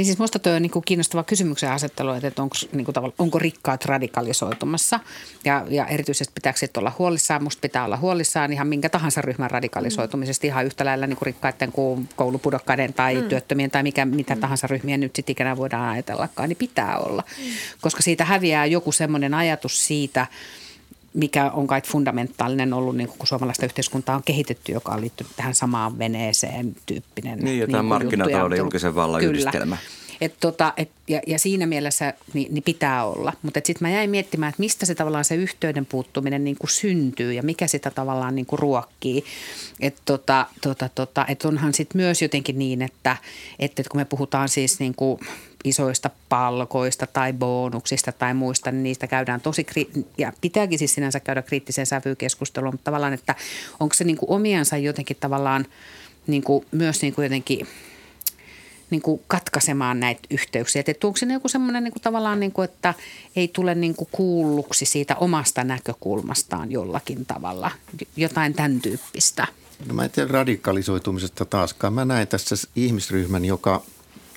Niin 0.00 0.06
siis 0.06 0.18
musta 0.18 0.38
tuo 0.38 0.52
on 0.52 0.62
niin 0.62 0.70
kuin 0.70 0.84
kiinnostava 0.86 1.24
kysymyksen 1.24 1.70
asettelu, 1.70 2.10
että 2.12 2.42
onko, 2.42 2.56
niin 2.72 2.84
kuin 2.84 2.94
onko 3.18 3.38
rikkaat 3.38 3.84
radikalisoitumassa 3.84 5.00
ja, 5.44 5.66
ja 5.68 5.86
erityisesti 5.86 6.32
pitääkö 6.34 6.58
sitten 6.58 6.80
olla 6.80 6.92
huolissaan. 6.98 7.42
Musta 7.42 7.60
pitää 7.60 7.84
olla 7.84 7.96
huolissaan 7.96 8.52
ihan 8.52 8.66
minkä 8.66 8.88
tahansa 8.88 9.22
ryhmän 9.22 9.50
radikalisoitumisesta 9.50 10.46
ihan 10.46 10.66
yhtä 10.66 10.84
lailla 10.84 11.06
niin 11.06 11.16
kuin 11.16 11.26
rikkaiden 11.26 11.72
kuin 11.72 12.08
koulupudokkaiden 12.16 12.94
tai 12.94 13.14
mm. 13.14 13.28
työttömien 13.28 13.70
tai 13.70 13.82
mikä, 13.82 14.04
mitä 14.04 14.34
mm. 14.34 14.40
tahansa 14.40 14.66
ryhmiä 14.66 14.96
nyt 14.96 15.16
sitten 15.16 15.32
ikänä 15.32 15.56
voidaan 15.56 15.88
ajatellakaan, 15.88 16.48
niin 16.48 16.56
pitää 16.56 16.98
olla. 16.98 17.24
Mm. 17.38 17.44
Koska 17.80 18.02
siitä 18.02 18.24
häviää 18.24 18.66
joku 18.66 18.92
semmoinen 18.92 19.34
ajatus 19.34 19.86
siitä– 19.86 20.26
mikä 21.14 21.50
on 21.50 21.66
kai 21.66 21.82
fundamentaalinen 21.82 22.72
ollut, 22.72 22.96
niin 22.96 23.08
kun 23.08 23.26
suomalaista 23.26 23.64
yhteiskuntaa 23.64 24.16
on 24.16 24.22
kehitetty, 24.22 24.72
joka 24.72 24.92
on 24.92 25.00
liittynyt 25.00 25.32
tähän 25.36 25.54
samaan 25.54 25.98
veneeseen 25.98 26.76
tyyppinen. 26.86 27.38
Niin, 27.38 27.58
ja 27.58 27.66
niin 27.66 27.84
markkinatalouden 27.84 28.58
julkisen 28.58 28.94
vallan 28.94 29.20
Kyllä. 29.20 29.30
yhdistelmä. 29.32 29.76
Et 30.20 30.34
tota, 30.40 30.72
et, 30.76 30.90
ja, 31.08 31.20
ja 31.26 31.38
siinä 31.38 31.66
mielessä 31.66 32.14
niin, 32.32 32.54
niin 32.54 32.62
pitää 32.62 33.04
olla. 33.04 33.32
Mutta 33.42 33.60
sitten 33.64 33.88
mä 33.88 33.94
jäin 33.94 34.10
miettimään, 34.10 34.50
että 34.50 34.60
mistä 34.60 34.86
se 34.86 34.94
tavallaan 34.94 35.24
se 35.24 35.34
yhteyden 35.34 35.86
puuttuminen 35.86 36.44
niin 36.44 36.56
kuin 36.58 36.70
syntyy 36.70 37.32
ja 37.32 37.42
mikä 37.42 37.66
sitä 37.66 37.90
tavallaan 37.90 38.34
niin 38.34 38.46
kuin 38.46 38.58
ruokkii. 38.58 39.24
Että 39.80 40.00
tota, 40.04 40.46
tota, 40.60 40.88
tota, 40.94 41.26
et 41.28 41.44
onhan 41.44 41.74
sitten 41.74 42.00
myös 42.00 42.22
jotenkin 42.22 42.58
niin, 42.58 42.82
että, 42.82 43.16
että 43.58 43.82
kun 43.90 44.00
me 44.00 44.04
puhutaan 44.04 44.48
siis 44.48 44.80
niin 44.80 44.94
kuin 44.94 45.20
isoista 45.64 46.10
palkoista 46.28 47.06
tai 47.06 47.32
bonuksista 47.32 48.12
tai 48.12 48.34
muista, 48.34 48.72
niin 48.72 48.82
niistä 48.82 49.06
käydään 49.06 49.40
tosi, 49.40 49.66
ja 50.18 50.32
pitääkin 50.40 50.78
siis 50.78 50.94
sinänsä 50.94 51.20
käydä 51.20 51.42
kriittisen 51.42 51.86
sävykeskustelua, 51.86 52.70
mutta 52.70 52.84
tavallaan, 52.84 53.12
että 53.12 53.34
onko 53.80 53.94
se 53.94 54.04
niin 54.04 54.16
kuin 54.16 54.30
omiansa 54.30 54.76
jotenkin 54.76 55.16
tavallaan 55.20 55.66
niin 56.26 56.42
kuin 56.42 56.66
myös 56.70 57.02
niin 57.02 57.14
kuin 57.14 57.24
jotenkin 57.24 57.66
niin 58.90 59.02
kuin 59.02 59.22
katkaisemaan 59.26 60.00
näitä 60.00 60.20
yhteyksiä. 60.30 60.82
Että 60.86 61.06
onko 61.06 61.16
se 61.16 61.26
joku 61.26 61.48
semmoinen 61.48 61.84
niin 61.84 61.92
tavallaan, 62.02 62.40
niin 62.40 62.52
kuin, 62.52 62.64
että 62.64 62.94
ei 63.36 63.48
tule 63.48 63.74
niin 63.74 63.94
kuin 63.94 64.08
kuulluksi 64.12 64.84
siitä 64.84 65.16
omasta 65.16 65.64
näkökulmastaan 65.64 66.72
jollakin 66.72 67.26
tavalla, 67.26 67.70
jotain 68.16 68.54
tämän 68.54 68.80
tyyppistä? 68.80 69.46
No 69.86 69.94
mä 69.94 70.04
en 70.04 70.10
tiedä 70.10 70.32
radikalisoitumisesta 70.32 71.44
taaskaan. 71.44 71.92
Mä 71.92 72.04
näen 72.04 72.28
tässä 72.28 72.56
ihmisryhmän, 72.76 73.44
joka, 73.44 73.82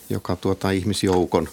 joka 0.09 0.35
tuota, 0.35 0.71
ihmisjoukon, 0.71 1.49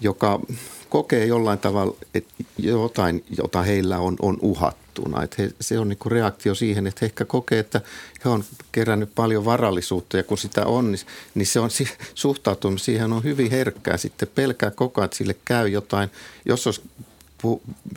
joka 0.00 0.40
kokee 0.88 1.26
jollain 1.26 1.58
tavalla, 1.58 1.96
että 2.14 2.34
jotain, 2.58 3.24
jota 3.38 3.62
heillä 3.62 3.98
on, 3.98 4.16
on 4.22 4.38
uhattuna. 4.42 5.22
Että 5.22 5.42
he, 5.42 5.50
se 5.60 5.78
on 5.78 5.88
niin 5.88 5.98
reaktio 6.06 6.54
siihen, 6.54 6.86
että 6.86 6.98
he 7.02 7.06
ehkä 7.06 7.24
kokee, 7.24 7.58
että 7.58 7.80
he 8.24 8.30
on 8.30 8.44
kerännyt 8.72 9.14
paljon 9.14 9.44
varallisuutta 9.44 10.16
ja 10.16 10.22
kun 10.22 10.38
sitä 10.38 10.66
on, 10.66 10.92
niin, 10.92 11.00
niin 11.34 11.46
se 11.46 11.60
on 11.60 11.70
suhtautunut 12.14 12.82
siihen 12.82 13.12
on 13.12 13.24
hyvin 13.24 13.50
herkkää. 13.50 13.96
Sitten 13.96 14.28
pelkää 14.34 14.70
koko 14.70 15.00
ajan, 15.00 15.04
että 15.04 15.16
sille 15.16 15.36
käy 15.44 15.68
jotain. 15.68 16.10
Jos 16.44 16.66
olisi 16.66 16.82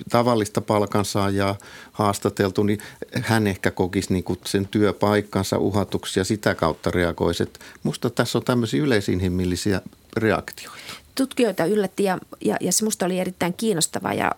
tavallista 0.09 0.61
palkansaajaa 0.61 1.55
haastateltu, 1.91 2.63
niin 2.63 2.79
hän 3.21 3.47
ehkä 3.47 3.71
kokisi 3.71 4.13
niin 4.13 4.23
kuin 4.23 4.39
sen 4.45 4.67
työpaikkansa 4.67 5.57
uhatuksi 5.57 6.19
ja 6.19 6.23
sitä 6.23 6.55
kautta 6.55 6.91
reagoisi. 6.91 7.43
Että 7.43 7.59
musta 7.83 8.09
tässä 8.09 8.37
on 8.37 8.43
tämmöisiä 8.43 8.83
yleisinhimillisiä 8.83 9.81
reaktioita 10.17 10.81
tutkijoita 11.15 11.65
yllätti 11.65 12.03
ja, 12.03 12.17
ja, 12.41 12.57
ja 12.61 12.71
se 12.71 12.85
musta 12.85 13.05
oli 13.05 13.19
erittäin 13.19 13.53
kiinnostava 13.53 14.13
ja 14.13 14.31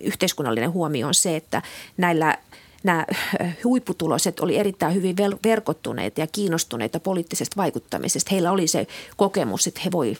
yhteiskunnallinen 0.00 0.72
huomio 0.72 1.06
on 1.06 1.14
se, 1.14 1.36
että 1.36 1.62
näillä 1.96 2.38
nämä 2.82 3.06
huipputuloiset 3.64 4.40
oli 4.40 4.56
erittäin 4.56 4.94
hyvin 4.94 5.16
verkottuneita 5.44 6.20
ja 6.20 6.26
kiinnostuneita 6.26 7.00
poliittisesta 7.00 7.56
vaikuttamisesta. 7.56 8.28
Heillä 8.32 8.52
oli 8.52 8.66
se 8.66 8.86
kokemus, 9.16 9.66
että 9.66 9.80
he 9.84 9.90
voi 9.92 10.16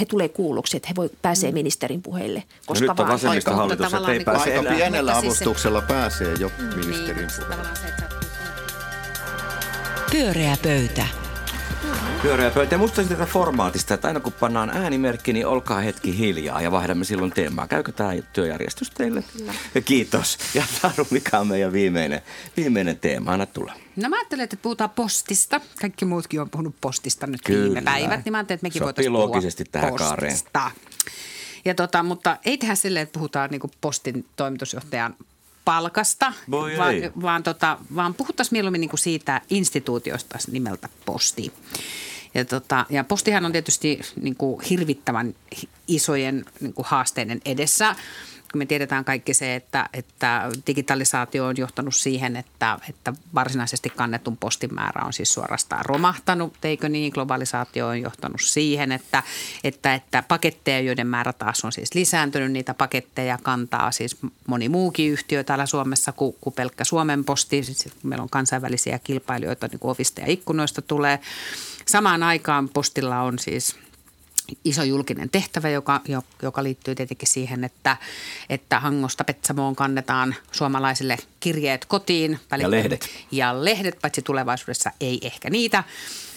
he 0.00 0.04
tulee 0.04 0.28
kuulluksi, 0.28 0.76
että 0.76 0.88
he 0.88 0.94
voi 0.96 1.10
pääsee 1.22 1.50
mm. 1.50 1.54
ministerin 1.54 2.02
puheille. 2.02 2.42
Koska 2.66 2.86
no 2.86 2.92
nyt 2.92 3.00
on 3.00 3.08
vasemmista 3.08 3.56
hallitus, 3.56 3.94
että 3.94 4.12
ei 4.12 4.24
pääse 4.24 4.58
Aika 4.58 4.70
pienellä 4.74 5.16
avustuksella 5.16 5.80
siis 5.80 5.88
pääsee 5.88 6.34
jo 6.38 6.50
mm, 6.58 6.64
ministerin 6.64 7.16
niin, 7.16 7.30
puheille. 7.30 8.08
Pyöreä 10.10 10.56
pöytä. 10.62 11.27
Pyöreä 12.22 12.50
pöytä. 12.50 12.74
Ja 12.74 12.78
musta 12.78 13.04
tätä 13.04 13.26
formaatista, 13.26 13.94
että 13.94 14.08
aina 14.08 14.20
kun 14.20 14.32
pannaan 14.32 14.70
äänimerkki, 14.70 15.32
niin 15.32 15.46
olkaa 15.46 15.80
hetki 15.80 16.18
hiljaa 16.18 16.62
ja 16.62 16.70
vaihdamme 16.70 17.04
silloin 17.04 17.30
teemaa. 17.30 17.68
Käykö 17.68 17.92
tämä 17.92 18.12
työjärjestys 18.32 18.90
teille? 18.90 19.24
Kyllä. 19.36 19.52
Kiitos. 19.84 20.38
Ja 20.54 20.64
Taru, 20.82 21.06
mikä 21.10 21.38
on 21.38 21.46
meidän 21.46 21.72
viimeinen, 21.72 22.22
viimeinen 22.56 22.98
teema? 22.98 23.32
Anna 23.32 23.46
tulla. 23.46 23.72
No 23.96 24.08
mä 24.08 24.16
ajattelen, 24.16 24.44
että 24.44 24.56
puhutaan 24.56 24.90
postista. 24.90 25.60
Kaikki 25.80 26.04
muutkin 26.04 26.40
on 26.40 26.50
puhunut 26.50 26.74
postista 26.80 27.26
nyt 27.26 27.40
Kyllä. 27.44 27.64
viime 27.64 27.82
päivät. 27.82 28.24
Niin 28.24 28.32
mä 28.32 28.38
ajattelen, 28.38 28.56
että 28.56 28.66
mekin 28.66 28.82
voitaisiin 28.82 29.12
puhua 29.12 29.40
tähän 29.72 29.90
postista. 29.90 30.50
Kaareen. 30.52 30.76
Ja 31.64 31.74
tota, 31.74 32.02
mutta 32.02 32.36
ei 32.44 32.58
tehdä 32.58 32.74
silleen, 32.74 33.02
että 33.02 33.18
puhutaan 33.18 33.50
niin 33.50 33.60
postin 33.80 34.26
toimitusjohtajan 34.36 35.16
palkasta, 35.64 36.32
Voi 36.50 36.78
vaan, 36.78 36.94
vaan, 37.22 37.42
tota, 37.42 37.78
vaan 37.96 38.14
puhuttaisiin 38.14 38.54
mieluummin 38.56 38.80
niin 38.80 38.90
kuin 38.90 39.00
siitä 39.00 39.40
instituutiosta 39.50 40.38
nimeltä 40.50 40.88
posti. 41.04 41.52
Ja, 42.38 42.44
tota, 42.44 42.86
ja 42.90 43.04
postihan 43.04 43.44
on 43.44 43.52
tietysti 43.52 44.00
niin 44.20 44.36
kuin 44.36 44.60
hirvittävän 44.60 45.34
isojen 45.88 46.44
niin 46.60 46.74
kuin 46.74 46.86
haasteiden 46.88 47.40
edessä 47.44 47.96
me 48.54 48.66
tiedetään 48.66 49.04
kaikki 49.04 49.34
se, 49.34 49.54
että, 49.54 49.88
että 49.92 50.50
digitalisaatio 50.66 51.46
on 51.46 51.56
johtanut 51.56 51.94
siihen, 51.94 52.36
että, 52.36 52.78
että 52.88 53.12
varsinaisesti 53.34 53.90
kannetun 53.90 54.36
postin 54.36 54.74
määrä 54.74 55.04
on 55.04 55.12
siis 55.12 55.34
suorastaan 55.34 55.84
romahtanut, 55.84 56.54
eikö 56.62 56.88
niin? 56.88 57.12
Globalisaatio 57.12 57.88
on 57.88 58.00
johtanut 58.00 58.40
siihen, 58.40 58.92
että, 58.92 59.22
että, 59.64 59.94
että 59.94 60.22
paketteja, 60.28 60.80
joiden 60.80 61.06
määrä 61.06 61.32
taas 61.32 61.64
on 61.64 61.72
siis 61.72 61.94
lisääntynyt, 61.94 62.52
niitä 62.52 62.74
paketteja 62.74 63.38
kantaa 63.42 63.92
siis 63.92 64.16
moni 64.46 64.68
muukin 64.68 65.12
yhtiö 65.12 65.44
täällä 65.44 65.66
Suomessa 65.66 66.12
kuin, 66.12 66.36
kuin 66.40 66.54
pelkkä 66.54 66.84
Suomen 66.84 67.24
posti. 67.24 67.62
Meillä 68.02 68.22
on 68.22 68.30
kansainvälisiä 68.30 68.98
kilpailijoita, 68.98 69.66
niin 69.66 69.78
kuin 69.78 69.90
ovista 69.90 70.20
ja 70.20 70.26
ikkunoista 70.26 70.82
tulee. 70.82 71.18
Samaan 71.88 72.22
aikaan 72.22 72.68
postilla 72.68 73.20
on 73.20 73.38
siis– 73.38 73.76
iso 74.64 74.82
julkinen 74.82 75.30
tehtävä, 75.30 75.68
joka, 75.68 76.00
joka 76.42 76.62
liittyy 76.62 76.94
tietenkin 76.94 77.28
siihen, 77.28 77.64
että, 77.64 77.96
että 78.50 78.80
Hangosta 78.80 79.24
Petsamoon 79.24 79.76
kannetaan 79.76 80.34
suomalaisille 80.52 81.16
kirjeet 81.40 81.84
kotiin. 81.84 82.40
Ja 82.58 82.70
lehdet. 82.70 83.08
Ja 83.30 83.64
lehdet, 83.64 83.98
paitsi 84.02 84.22
tulevaisuudessa 84.22 84.90
ei 85.00 85.18
ehkä 85.22 85.50
niitä. 85.50 85.84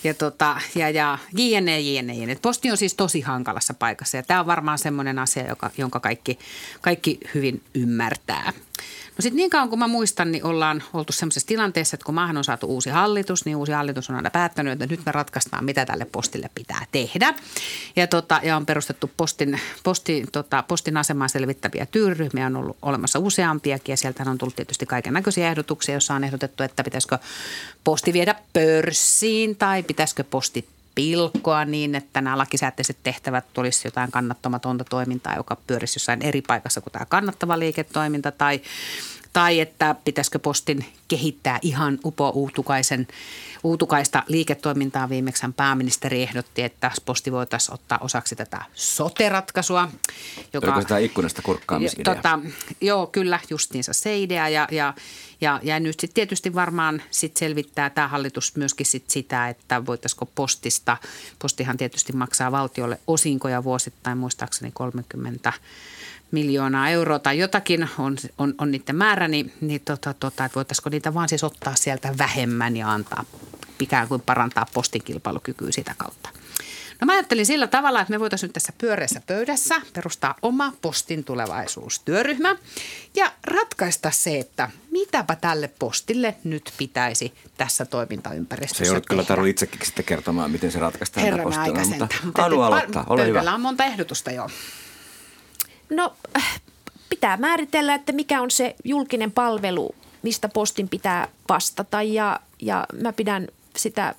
Ja, 0.04 0.14
tota, 0.14 0.62
ja, 0.76 0.90
ja 0.90 1.18
jne, 1.38 1.80
jne, 1.80 2.14
jne. 2.14 2.38
Posti 2.42 2.72
on 2.72 2.78
siis 2.78 2.94
tosi 2.94 3.22
hankalassa 3.22 3.74
paikassa 3.74 4.18
ja 4.18 4.24
tämä 4.24 4.40
on 4.40 4.46
varmaan 4.46 4.80
semmoinen 4.80 5.20
asia, 5.20 5.48
joka, 5.48 5.72
jonka 5.78 6.00
kaikki, 6.00 6.40
kaikki 6.82 7.20
hyvin 7.34 7.62
ymmärtää. 7.74 8.54
No 9.17 9.21
sitten 9.21 9.38
niin 9.38 9.50
kauan 9.50 9.69
kuin 9.69 9.80
mä 9.80 9.88
muistan, 9.88 10.32
niin 10.32 10.45
ollaan 10.45 10.84
oltu 10.93 11.13
sellaisessa 11.13 11.47
tilanteessa, 11.47 11.95
että 11.95 12.06
kun 12.06 12.15
maahan 12.15 12.38
on 12.38 12.43
saatu 12.43 12.67
uusi 12.67 12.89
hallitus, 12.89 13.45
niin 13.45 13.58
uusi 13.58 13.71
hallitus 13.71 14.10
on 14.10 14.15
aina 14.15 14.30
päättänyt, 14.30 14.74
että 14.74 14.86
nyt 14.86 15.06
me 15.06 15.12
ratkaistaan, 15.12 15.65
mitä 15.65 15.86
tälle 15.86 16.06
postille 16.06 16.50
pitää 16.56 16.86
tehdä. 16.91 17.34
Ja, 17.95 18.08
tota, 18.08 18.39
ja 18.43 18.58
on 18.58 18.65
perustettu 18.65 19.12
postin, 19.17 19.60
postin, 19.84 20.28
tota, 20.32 20.63
postin 20.67 20.97
asemaa 20.97 21.28
selvittäviä 21.28 21.86
työryhmiä, 21.86 22.45
on 22.45 22.56
ollut 22.56 22.78
olemassa 22.82 23.19
useampiakin 23.19 23.93
ja 23.93 23.97
sieltä 23.97 24.24
on 24.28 24.38
tullut 24.38 24.56
tietysti 24.56 24.86
kaiken 24.86 25.13
näköisiä 25.13 25.50
ehdotuksia, 25.50 25.93
joissa 25.93 26.13
on 26.13 26.24
ehdotettu, 26.24 26.63
että 26.63 26.84
pitäisikö 26.84 27.17
posti 27.84 28.13
viedä 28.13 28.36
pörssiin 28.54 29.56
tai 29.56 29.84
pitäisikö 29.84 30.24
posti 30.24 30.67
pilkkoa 30.96 31.66
niin, 31.66 31.96
että 31.96 32.22
nämä 32.22 32.38
lakisääteiset 32.38 32.98
tehtävät 33.04 33.58
olisi 33.58 33.88
jotain 33.88 34.12
kannattamatonta 34.12 34.84
toimintaa, 34.84 35.36
joka 35.36 35.58
pyörisi 35.68 35.96
jossain 35.96 36.22
eri 36.22 36.42
paikassa 36.42 36.82
kuin 36.82 36.94
tämä 36.94 37.06
kannattava 37.06 37.60
liiketoiminta 37.60 38.32
tai 38.32 38.62
Tai 39.34 39.60
että 39.60 39.96
pitäisikö 40.06 40.39
postin 40.39 40.86
kehittää 41.08 41.60
ihan 41.62 42.00
upo-uutukaisen 42.06 43.08
uutukaista 43.63 44.24
liiketoimintaa. 44.28 45.10
Viimeksi 45.10 45.46
pääministeri 45.56 46.22
ehdotti, 46.22 46.62
että 46.62 46.91
posti 47.06 47.32
voitaisiin 47.32 47.74
ottaa 47.74 47.98
osaksi 48.02 48.36
tätä 48.36 48.65
sote-ratkaisua. 48.74 49.89
Joka, 50.54 50.67
Oliko 50.67 50.82
sitä 50.82 50.98
ikkunasta 50.98 51.41
kurkkaamisidea? 51.41 52.15
Tota, 52.15 52.39
joo, 52.82 53.08
kyllä, 53.08 53.39
justiinsa 53.50 53.94
se 53.94 54.20
idea. 54.20 54.50
Ja, 54.50 54.67
ja, 54.72 54.94
ja, 55.41 55.60
ja 55.63 55.80
nyt 55.80 56.00
sitten 56.00 56.15
tietysti 56.15 56.56
varmaan 56.56 57.02
sit 57.12 57.38
selvittää 57.38 57.89
tämä 57.89 58.08
hallitus 58.08 58.56
myöskin 58.56 58.86
sit 58.86 59.10
sitä, 59.10 59.50
että 59.50 59.86
voitaisiko 59.86 60.26
postista, 60.26 60.98
postihan 61.39 61.78
tietysti 61.78 62.13
maksaa 62.13 62.52
valtiolle 62.52 63.00
osinkoja 63.08 63.63
vuosittain, 63.63 64.17
muistaakseni 64.17 64.72
30 64.74 65.54
miljoonaa 66.32 66.89
euroa 66.89 67.20
tai 67.20 67.39
jotakin 67.39 67.89
on, 67.98 68.17
on, 68.38 68.54
on 68.58 68.72
niiden 68.72 68.96
määrä, 68.96 69.28
niin, 69.28 69.54
niin 69.62 69.82
tota, 69.86 70.13
tota, 70.13 70.46
että 70.46 70.56
voitaisiko 70.56 70.89
niitä 70.89 71.13
vaan 71.13 71.30
siis 71.30 71.44
ottaa 71.44 71.76
sieltä 71.76 72.17
vähemmän 72.17 72.78
ja 72.78 72.91
antaa 72.91 73.26
ikään 73.80 74.08
kuin 74.08 74.22
parantaa 74.22 74.65
postin 74.74 75.04
kilpailukykyä 75.04 75.72
sitä 75.72 75.96
kautta. 75.98 76.30
No 77.02 77.06
mä 77.06 77.13
ajattelin 77.13 77.46
sillä 77.46 77.67
tavalla, 77.67 78.02
että 78.02 78.12
me 78.12 78.20
voitaisiin 78.20 78.48
nyt 78.48 78.54
tässä 78.54 78.74
pyöreässä 78.78 79.22
pöydässä 79.28 79.82
perustaa 79.94 80.36
oma 80.41 80.74
postin 80.82 81.24
tulevaisuustyöryhmä 81.24 82.56
ja 83.15 83.32
ratkaista 83.44 84.12
se, 84.12 84.39
että 84.39 84.70
mitäpä 84.91 85.36
tälle 85.36 85.70
postille 85.80 86.36
nyt 86.44 86.74
pitäisi 86.78 87.34
tässä 87.58 87.86
toimintaympäristössä 87.86 88.84
Se 88.84 88.88
joudut 88.88 89.06
kyllä 89.06 89.24
tarvitse 89.24 89.65
itsekin 89.65 89.86
sitten 89.86 90.06
kertomaan, 90.06 90.52
miten 90.52 90.72
se 90.72 90.80
ratkaistaan. 90.80 91.26
Herran 91.26 91.60
aika 91.60 91.82
mutta 92.24 92.44
aloittaa, 92.44 93.06
ole 93.10 93.28
hyvä. 93.28 93.54
on 93.54 93.62
monta 93.62 93.86
ehdotusta 93.86 94.32
jo. 94.32 94.48
No 95.92 96.14
pitää 97.10 97.38
määritellä, 97.38 97.94
että 97.94 98.12
mikä 98.12 98.42
on 98.42 98.52
se 98.52 98.76
julkinen 98.84 99.32
palvelu, 99.32 99.96
mistä 100.22 100.50
postin 100.50 100.90
pitää 100.90 101.28
vastata 101.50 102.02
ja, 102.02 102.40
ja 102.62 102.86
mä 103.02 103.14
pidän 103.14 103.48
sitä 103.78 104.16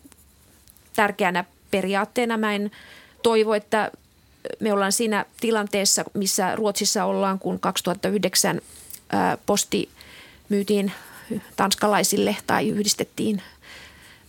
tärkeänä 0.97 1.45
periaatteena. 1.71 2.37
Mä 2.37 2.55
en 2.55 2.71
toivo, 3.23 3.55
että 3.55 3.91
me 4.61 4.73
ollaan 4.73 4.93
siinä 4.93 5.25
tilanteessa, 5.41 6.05
missä 6.15 6.57
Ruotsissa 6.57 7.05
ollaan, 7.05 7.39
kun 7.39 7.61
2009 7.61 8.61
posti 9.47 9.89
myytiin 10.49 10.93
tanskalaisille 11.57 12.37
tai 12.47 12.69
yhdistettiin 12.69 13.43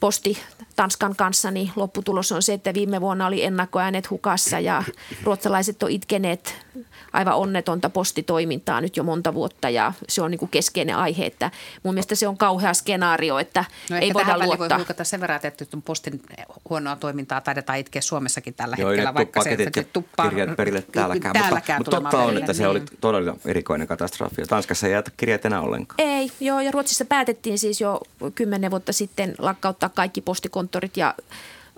posti 0.03 0.37
Tanskan 0.75 1.15
kanssa, 1.15 1.51
niin 1.51 1.71
lopputulos 1.75 2.31
on 2.31 2.43
se, 2.43 2.53
että 2.53 2.73
viime 2.73 3.01
vuonna 3.01 3.27
oli 3.27 3.43
ennakkoäänet 3.43 4.09
hukassa 4.09 4.59
ja 4.59 4.83
ruotsalaiset 5.23 5.83
on 5.83 5.91
itkeneet 5.91 6.65
aivan 7.13 7.35
onnetonta 7.35 7.89
postitoimintaa 7.89 8.81
nyt 8.81 8.97
jo 8.97 9.03
monta 9.03 9.33
vuotta 9.33 9.69
ja 9.69 9.93
se 10.09 10.21
on 10.21 10.31
niin 10.31 10.39
kuin 10.39 10.49
keskeinen 10.49 10.95
aihe, 10.95 11.25
että 11.25 11.51
mun 11.83 11.93
mielestä 11.93 12.15
se 12.15 12.27
on 12.27 12.37
kauhea 12.37 12.73
skenaario, 12.73 13.39
että 13.39 13.65
no 13.89 13.97
ei 13.97 14.13
voida 14.13 14.37
luottaa. 14.37 14.79
voi 14.97 15.05
sen 15.05 15.21
verran, 15.21 15.39
että 15.43 15.65
postin 15.85 16.21
huonoa 16.69 16.95
toimintaa 16.95 17.41
taidetaan 17.41 17.79
itkeä 17.79 18.01
Suomessakin 18.01 18.53
tällä 18.53 18.75
Joo, 18.79 18.89
hetkellä, 18.89 19.13
vaikka 19.13 19.43
se, 19.43 19.57
se 19.75 19.83
tuppaa 19.83 20.29
kirjat 20.29 20.55
perille 20.55 20.81
täälläkään, 20.81 21.33
täälläkään 21.33 21.79
mutta, 21.79 21.99
mutta 21.99 22.11
totta 22.11 22.25
on, 22.25 22.37
että 22.37 22.53
se 22.53 22.67
oli 22.67 22.81
todella 23.01 23.35
erikoinen 23.45 23.87
katastrofi. 23.87 24.41
Tanskassa 24.49 24.87
ei 24.87 24.93
jätä 24.93 25.11
kirjat 25.17 25.45
enää 25.45 25.61
ollenkaan. 25.61 25.95
Ei, 25.97 26.31
joo, 26.39 26.59
ja 26.59 26.71
Ruotsissa 26.71 27.05
päätettiin 27.05 27.59
siis 27.59 27.81
jo 27.81 28.01
kymmenen 28.35 28.71
vuotta 28.71 28.93
sitten 28.93 29.35
lakkauttaa 29.37 29.89
kaikki 29.95 30.21
postikonttorit 30.21 30.97
ja 30.97 31.15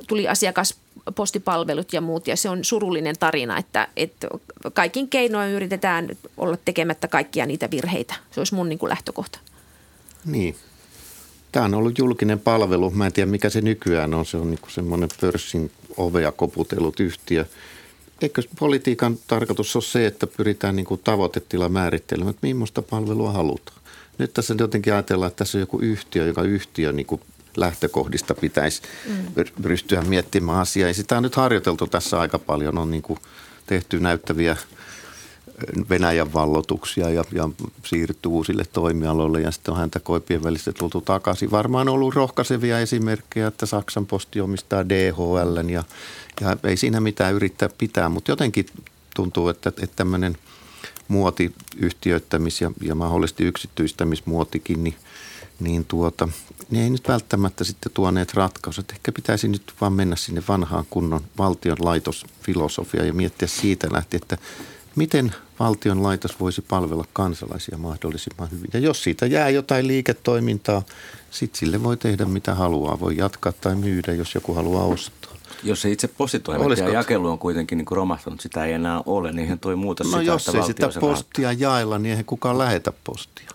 tuli 0.08 0.28
asiakaspostipalvelut 0.28 1.94
ja 1.94 2.02
muut 2.02 2.28
ja 2.28 2.38
se 2.38 2.50
on 2.50 2.64
surullinen 2.64 3.16
tarina, 3.20 3.58
että, 3.58 3.88
että 3.96 4.28
kaikin 4.74 5.10
keinoin 5.10 5.52
yritetään 5.52 6.10
olla 6.38 6.58
tekemättä 6.66 7.08
kaikkia 7.08 7.46
niitä 7.46 7.72
virheitä. 7.72 8.16
Se 8.32 8.40
olisi 8.40 8.56
mun 8.56 8.70
niin 8.70 8.80
kuin 8.80 8.90
lähtökohta. 8.90 9.40
Niin. 10.26 10.56
Tämä 11.52 11.66
on 11.66 11.74
ollut 11.74 11.98
julkinen 11.98 12.40
palvelu. 12.40 12.90
Mä 12.90 13.06
en 13.06 13.14
tiedä, 13.14 13.32
mikä 13.32 13.50
se 13.50 13.62
nykyään 13.62 14.14
on. 14.14 14.26
Se 14.26 14.38
on 14.38 14.50
niin 14.50 14.60
semmoinen 14.68 15.10
pörssin 15.22 15.72
ovea 15.98 16.32
koputellut 16.32 17.00
yhtiö. 17.00 17.46
Eikö 18.22 18.42
politiikan 18.60 19.18
tarkoitus 19.28 19.76
ole 19.76 19.84
se, 19.84 20.06
että 20.06 20.28
pyritään 20.28 20.76
niin 20.76 20.86
kuin 20.86 21.02
tavoitetila 21.04 21.70
määrittelemään, 21.70 22.30
että 22.30 22.48
millaista 22.48 22.82
palvelua 22.82 23.32
halutaan? 23.32 23.78
Nyt 24.18 24.34
tässä 24.34 24.56
jotenkin 24.60 24.94
ajatellaan, 24.94 25.28
että 25.28 25.38
tässä 25.38 25.58
on 25.58 25.60
joku 25.60 25.80
yhtiö, 25.80 26.26
joka 26.26 26.42
yhtiö 26.42 26.92
niin 26.92 27.06
kuin 27.06 27.22
lähtökohdista 27.56 28.36
pitäisi 28.36 28.82
mm. 29.10 29.44
ryhtyä 29.64 30.02
miettimään 30.02 30.60
asiaa. 30.60 30.88
Ja 30.88 30.94
sitä 30.94 31.18
on 31.18 31.24
nyt 31.24 31.36
harjoiteltu 31.36 31.88
tässä 31.88 32.20
aika 32.20 32.40
paljon. 32.40 32.78
On 32.78 32.92
niin 32.92 33.02
kuin 33.02 33.20
tehty 33.66 34.00
näyttäviä 34.00 34.58
Venäjän 35.90 36.34
vallotuksia 36.34 37.10
ja, 37.10 37.24
ja 37.32 37.50
siirrytty 37.86 38.30
uusille 38.30 38.64
toimialoille 38.74 39.42
ja 39.42 39.52
sitten 39.52 39.72
on 39.72 39.80
häntä 39.80 40.00
koipien 40.00 40.44
välistä 40.44 40.74
tultu 40.74 41.02
takaisin. 41.02 41.52
Varmaan 41.52 41.90
on 41.90 41.94
ollut 41.94 42.16
rohkaisevia 42.16 42.80
esimerkkejä, 42.80 43.48
että 43.48 43.66
Saksan 43.66 44.06
posti 44.06 44.42
omistaa 44.42 44.90
DHL 44.90 45.70
ja, 45.70 45.84
ja 46.42 46.58
ei 46.64 46.78
siinä 46.78 47.00
mitään 47.00 47.34
yrittää 47.34 47.70
pitää, 47.78 48.10
mutta 48.10 48.32
jotenkin 48.32 48.66
tuntuu, 49.16 49.50
että, 49.50 49.70
että 49.70 49.96
tämmöinen 49.96 50.38
muotiyhtiöittämis- 51.08 52.62
ja, 52.62 52.72
ja 52.82 52.96
mahdollisesti 52.96 53.44
yksityistämismuotikin, 53.44 54.84
niin– 54.84 54.96
niin 55.60 55.86
tuota, 55.86 56.30
ne 56.72 56.84
ei 56.84 56.90
nyt 56.90 57.08
välttämättä 57.08 57.64
sitten 57.64 57.92
tuoneet 57.94 58.34
ratkaisut. 58.34 58.92
Ehkä 58.92 59.12
pitäisi 59.12 59.48
nyt 59.48 59.74
vaan 59.82 59.94
mennä 59.94 60.16
sinne 60.16 60.44
vanhaan 60.48 60.86
kunnon 60.90 61.22
valtion 61.38 61.78
laitosfilosofia 61.80 63.04
ja 63.04 63.14
miettiä 63.14 63.48
siitä 63.48 63.88
lähti, 63.92 64.18
että 64.18 64.38
miten 64.96 65.36
valtion 65.60 66.04
laitos 66.04 66.40
voisi 66.40 66.62
palvella 66.62 67.06
kansalaisia 67.14 67.78
mahdollisimman 67.78 68.52
hyvin. 68.52 68.70
Ja 68.74 68.80
jos 68.80 69.04
siitä 69.04 69.26
jää 69.26 69.50
jotain 69.50 69.88
liiketoimintaa, 69.88 70.82
sitten 71.32 71.60
sille 71.60 71.84
voi 71.84 71.98
tehdä 71.98 72.26
mitä 72.26 72.56
haluaa. 72.56 73.00
Voi 73.00 73.18
jatkaa 73.18 73.52
tai 73.52 73.76
myydä, 73.76 74.14
jos 74.14 74.36
joku 74.36 74.54
haluaa 74.54 74.86
ostaa. 74.86 75.36
Jos 75.64 75.82
se 75.82 75.92
itse 75.92 76.08
postitoimittaja 76.08 76.90
jakelu 76.90 77.30
on 77.30 77.40
kuitenkin 77.40 77.78
niin 77.78 77.88
romahtanut, 77.92 78.42
sitä 78.42 78.66
ei 78.66 78.74
enää 78.74 79.02
ole, 79.06 79.32
niin 79.32 79.40
eihän 79.40 79.60
toi 79.60 79.76
muuta 79.76 80.04
no 80.04 80.10
sitä, 80.10 80.24
jos 80.24 80.50
ei 80.50 80.64
sitä 80.64 80.90
postia 81.00 81.52
jaella, 81.52 82.00
niin 82.00 82.10
eihän 82.10 82.26
kukaan 82.26 82.58
lähetä 82.58 82.94
postia. 83.04 83.50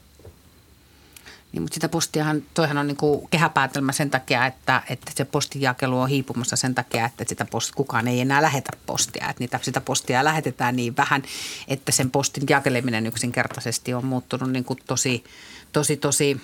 Niin, 1.52 1.62
mutta 1.62 1.74
sitä 1.74 1.88
postiahan, 1.88 2.42
toihan 2.54 2.78
on 2.78 2.86
niin 2.86 2.96
kuin 2.96 3.28
kehäpäätelmä 3.30 3.92
sen 3.92 4.10
takia, 4.10 4.46
että, 4.46 4.82
että 4.90 5.12
se 5.14 5.24
postijakelu 5.24 6.00
on 6.00 6.08
hiipumassa 6.08 6.56
sen 6.56 6.74
takia, 6.74 7.06
että 7.06 7.24
sitä 7.28 7.44
post, 7.44 7.74
kukaan 7.74 8.08
ei 8.08 8.20
enää 8.20 8.42
lähetä 8.42 8.70
postia. 8.86 9.28
Että 9.30 9.40
niitä, 9.40 9.60
sitä 9.62 9.80
postia 9.80 10.24
lähetetään 10.24 10.76
niin 10.76 10.96
vähän, 10.96 11.22
että 11.68 11.92
sen 11.92 12.10
postin 12.10 12.42
jakeleminen 12.48 13.06
yksinkertaisesti 13.06 13.94
on 13.94 14.04
muuttunut 14.04 14.50
niin 14.50 14.64
kuin 14.64 14.78
tosi, 14.86 15.24
tosi, 15.72 15.96
tosi 15.96 16.40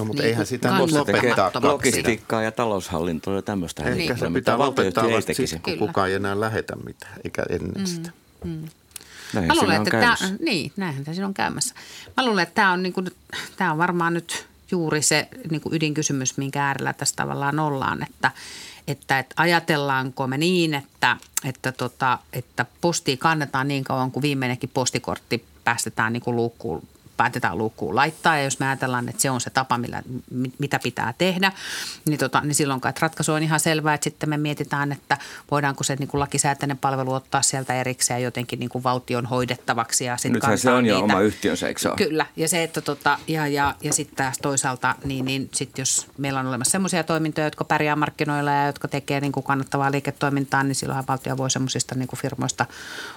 No 0.00 0.04
mutta 0.04 0.22
niin, 0.22 0.28
eihän 0.28 0.46
sitä 0.46 0.78
voi 0.78 0.90
lopettaa 0.90 1.50
logistiikkaa 1.62 2.42
ja 2.42 2.52
taloushallintoa 2.52 3.34
ja 3.34 3.42
tämmöistä. 3.42 3.82
Ehkä 3.84 4.16
se 4.16 4.30
pitää 4.30 4.58
lopettaa 4.58 5.10
vasta 5.10 5.34
sitten, 5.34 5.60
kun 5.62 5.78
kukaan 5.78 6.08
ei 6.08 6.14
enää 6.14 6.40
lähetä 6.40 6.76
mitään, 6.76 7.12
eikä 7.24 7.42
ennen 7.50 7.80
mm, 7.80 7.86
sitä. 7.86 8.10
Mm. 8.44 8.68
Näin 9.34 9.46
Mä 9.46 9.54
luulen, 9.54 9.76
että 9.76 9.90
tämä, 9.90 10.16
niin, 10.40 10.72
näinhän 10.76 11.04
tämä 11.04 11.26
on 11.26 11.34
käymässä. 11.34 11.74
Mä 12.16 12.26
luulen, 12.26 12.42
että 12.42 12.54
tämä 12.54 12.72
on, 12.72 12.82
niin 12.82 12.92
kuin, 12.92 13.10
tämä 13.56 13.72
on 13.72 13.78
varmaan 13.78 14.14
nyt 14.14 14.46
juuri 14.70 15.02
se 15.02 15.28
niin 15.50 15.60
kuin 15.60 15.74
ydinkysymys, 15.74 16.36
minkä 16.36 16.64
äärellä 16.64 16.92
tässä 16.92 17.16
tavallaan 17.16 17.58
ollaan, 17.58 18.02
että, 18.02 18.30
että, 18.88 19.18
että 19.18 19.34
ajatellaanko 19.36 20.26
me 20.26 20.38
niin, 20.38 20.74
että, 20.74 21.16
että, 21.44 21.72
tota, 21.72 22.18
että 22.32 22.66
postia 22.80 23.16
kannetaan 23.16 23.68
niin 23.68 23.84
kauan 23.84 24.10
kuin 24.10 24.22
viimeinenkin 24.22 24.70
postikortti 24.74 25.44
päästetään 25.64 26.12
niin 26.12 26.22
kuin 26.22 26.36
luukkuun 26.36 26.88
päätetään 27.20 27.58
luukkuun 27.58 27.96
laittaa. 27.96 28.36
Ja 28.36 28.44
jos 28.44 28.58
me 28.58 28.66
ajatellaan, 28.66 29.08
että 29.08 29.22
se 29.22 29.30
on 29.30 29.40
se 29.40 29.50
tapa, 29.50 29.78
millä, 29.78 30.02
mitä 30.58 30.78
pitää 30.78 31.14
tehdä, 31.18 31.52
niin, 32.06 32.18
tota, 32.18 32.40
niin 32.40 32.54
silloin 32.54 32.80
että 32.88 33.00
ratkaisu 33.00 33.32
on 33.32 33.42
ihan 33.42 33.60
selvää, 33.60 33.94
että 33.94 34.04
sitten 34.04 34.28
me 34.28 34.36
mietitään, 34.36 34.92
että 34.92 35.18
voidaanko 35.50 35.84
se 35.84 35.96
niin 35.96 36.08
kuin 36.08 36.20
lakisääteinen 36.20 36.78
palvelu 36.78 37.12
ottaa 37.12 37.42
sieltä 37.42 37.74
erikseen 37.74 38.22
jotenkin 38.22 38.58
niin 38.58 38.68
kuin 38.68 38.84
valtion 38.84 39.26
hoidettavaksi. 39.26 40.04
Ja 40.04 40.16
sit 40.16 40.32
Nythän 40.32 40.58
se 40.58 40.70
on 40.70 40.84
niitä. 40.84 40.98
jo 40.98 41.04
oma 41.04 41.20
yhtiönsä, 41.20 41.68
eikö 41.68 41.80
se 41.80 41.88
ole? 41.88 41.96
Kyllä, 41.96 42.26
ja 42.36 42.48
se, 42.48 42.62
että 42.62 42.80
tota, 42.80 43.18
ja, 43.28 43.46
ja, 43.46 43.74
ja 43.82 43.92
sitten 43.92 44.16
taas 44.16 44.38
toisaalta, 44.38 44.94
niin, 45.04 45.24
niin 45.24 45.48
sitten 45.54 45.82
jos 45.82 46.06
meillä 46.18 46.40
on 46.40 46.46
olemassa 46.46 46.72
sellaisia 46.72 47.04
toimintoja, 47.04 47.46
jotka 47.46 47.64
pärjää 47.64 47.96
markkinoilla 47.96 48.50
ja 48.50 48.66
jotka 48.66 48.88
tekee 48.88 49.20
niin 49.20 49.32
kuin 49.32 49.44
kannattavaa 49.44 49.92
liiketoimintaa, 49.92 50.62
niin 50.62 50.74
silloin 50.74 51.04
valtio 51.08 51.36
voi 51.36 51.50
semmoisista 51.50 51.94
niin 51.94 52.08
firmoista 52.16 52.66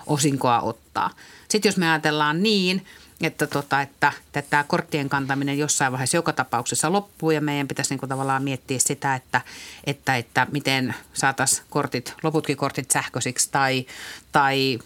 osinkoa 0.05 0.61
ottaa. 0.61 1.09
Sitten 1.49 1.69
jos 1.69 1.77
me 1.77 1.89
ajatellaan 1.89 2.43
niin, 2.43 2.85
että, 3.21 3.47
tota, 3.47 3.82
että, 3.82 4.12
että 4.26 4.41
tämä 4.49 4.63
korttien 4.63 5.10
kantaminen 5.10 5.58
jossain 5.58 5.91
vaiheessa 5.91 6.17
joka 6.17 6.34
tapauksessa 6.34 6.91
loppuu 6.91 7.32
ja 7.32 7.41
meidän 7.41 7.67
pitäisi 7.67 7.95
niin 7.95 8.10
tavallaan 8.10 8.43
miettiä 8.43 8.80
sitä, 8.80 9.15
että, 9.15 9.41
että, 9.84 10.15
että 10.15 10.47
miten 10.52 10.95
saataisiin 11.13 11.65
kortit, 11.69 12.13
loputkin 12.23 12.58
kortit 12.58 12.91
sähköisiksi 12.91 13.49
tai, 13.52 13.86
tai 14.32 14.80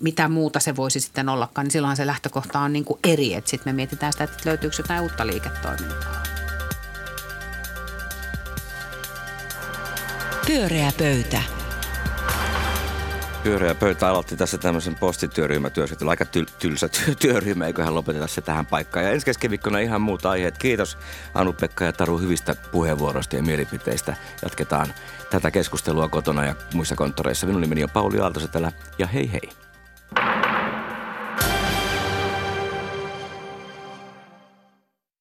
mitä 0.00 0.28
muuta 0.28 0.60
se 0.60 0.76
voisi 0.76 1.00
sitten 1.00 1.28
ollakaan, 1.28 1.64
niin 1.64 1.72
silloinhan 1.72 1.96
se 1.96 2.06
lähtökohta 2.06 2.60
on 2.60 2.72
niin 2.72 2.84
eri, 3.04 3.34
että 3.34 3.50
sitten 3.50 3.74
me 3.74 3.76
mietitään 3.76 4.12
sitä, 4.12 4.24
että 4.24 4.38
löytyykö 4.44 4.76
jotain 4.78 5.00
uutta 5.00 5.26
liiketoimintaa. 5.26 6.22
Pyöreä 10.46 10.92
pöytä. 10.98 11.63
Pyöreä 13.44 13.74
pöytä 13.74 14.08
aloitti 14.08 14.36
tässä 14.36 14.58
tämmöisen 14.58 14.94
postityöryhmätyöskentelyn. 14.94 16.10
Aika 16.10 16.24
tyl- 16.24 16.52
tylsä 16.58 16.86
ty- 16.86 17.14
työryhmä, 17.20 17.66
eiköhän 17.66 17.94
lopeteta 17.94 18.26
se 18.26 18.40
tähän 18.40 18.66
paikkaan. 18.66 19.04
Ja 19.04 19.12
ensi 19.12 19.26
keskiviikkona 19.26 19.78
ihan 19.78 20.00
muut 20.00 20.26
aiheet. 20.26 20.58
Kiitos 20.58 20.98
Anu-Pekka 21.34 21.84
ja 21.84 21.92
Taru 21.92 22.18
hyvistä 22.18 22.56
puheenvuoroista 22.72 23.36
ja 23.36 23.42
mielipiteistä. 23.42 24.16
Jatketaan 24.42 24.94
tätä 25.30 25.50
keskustelua 25.50 26.08
kotona 26.08 26.44
ja 26.44 26.54
muissa 26.74 26.96
konttoreissa. 26.96 27.46
Minun 27.46 27.60
nimeni 27.60 27.84
on 27.84 27.90
Pauli 27.90 28.20
Aaltosetälä 28.20 28.72
ja 28.98 29.06
hei 29.06 29.32
hei. 29.32 29.50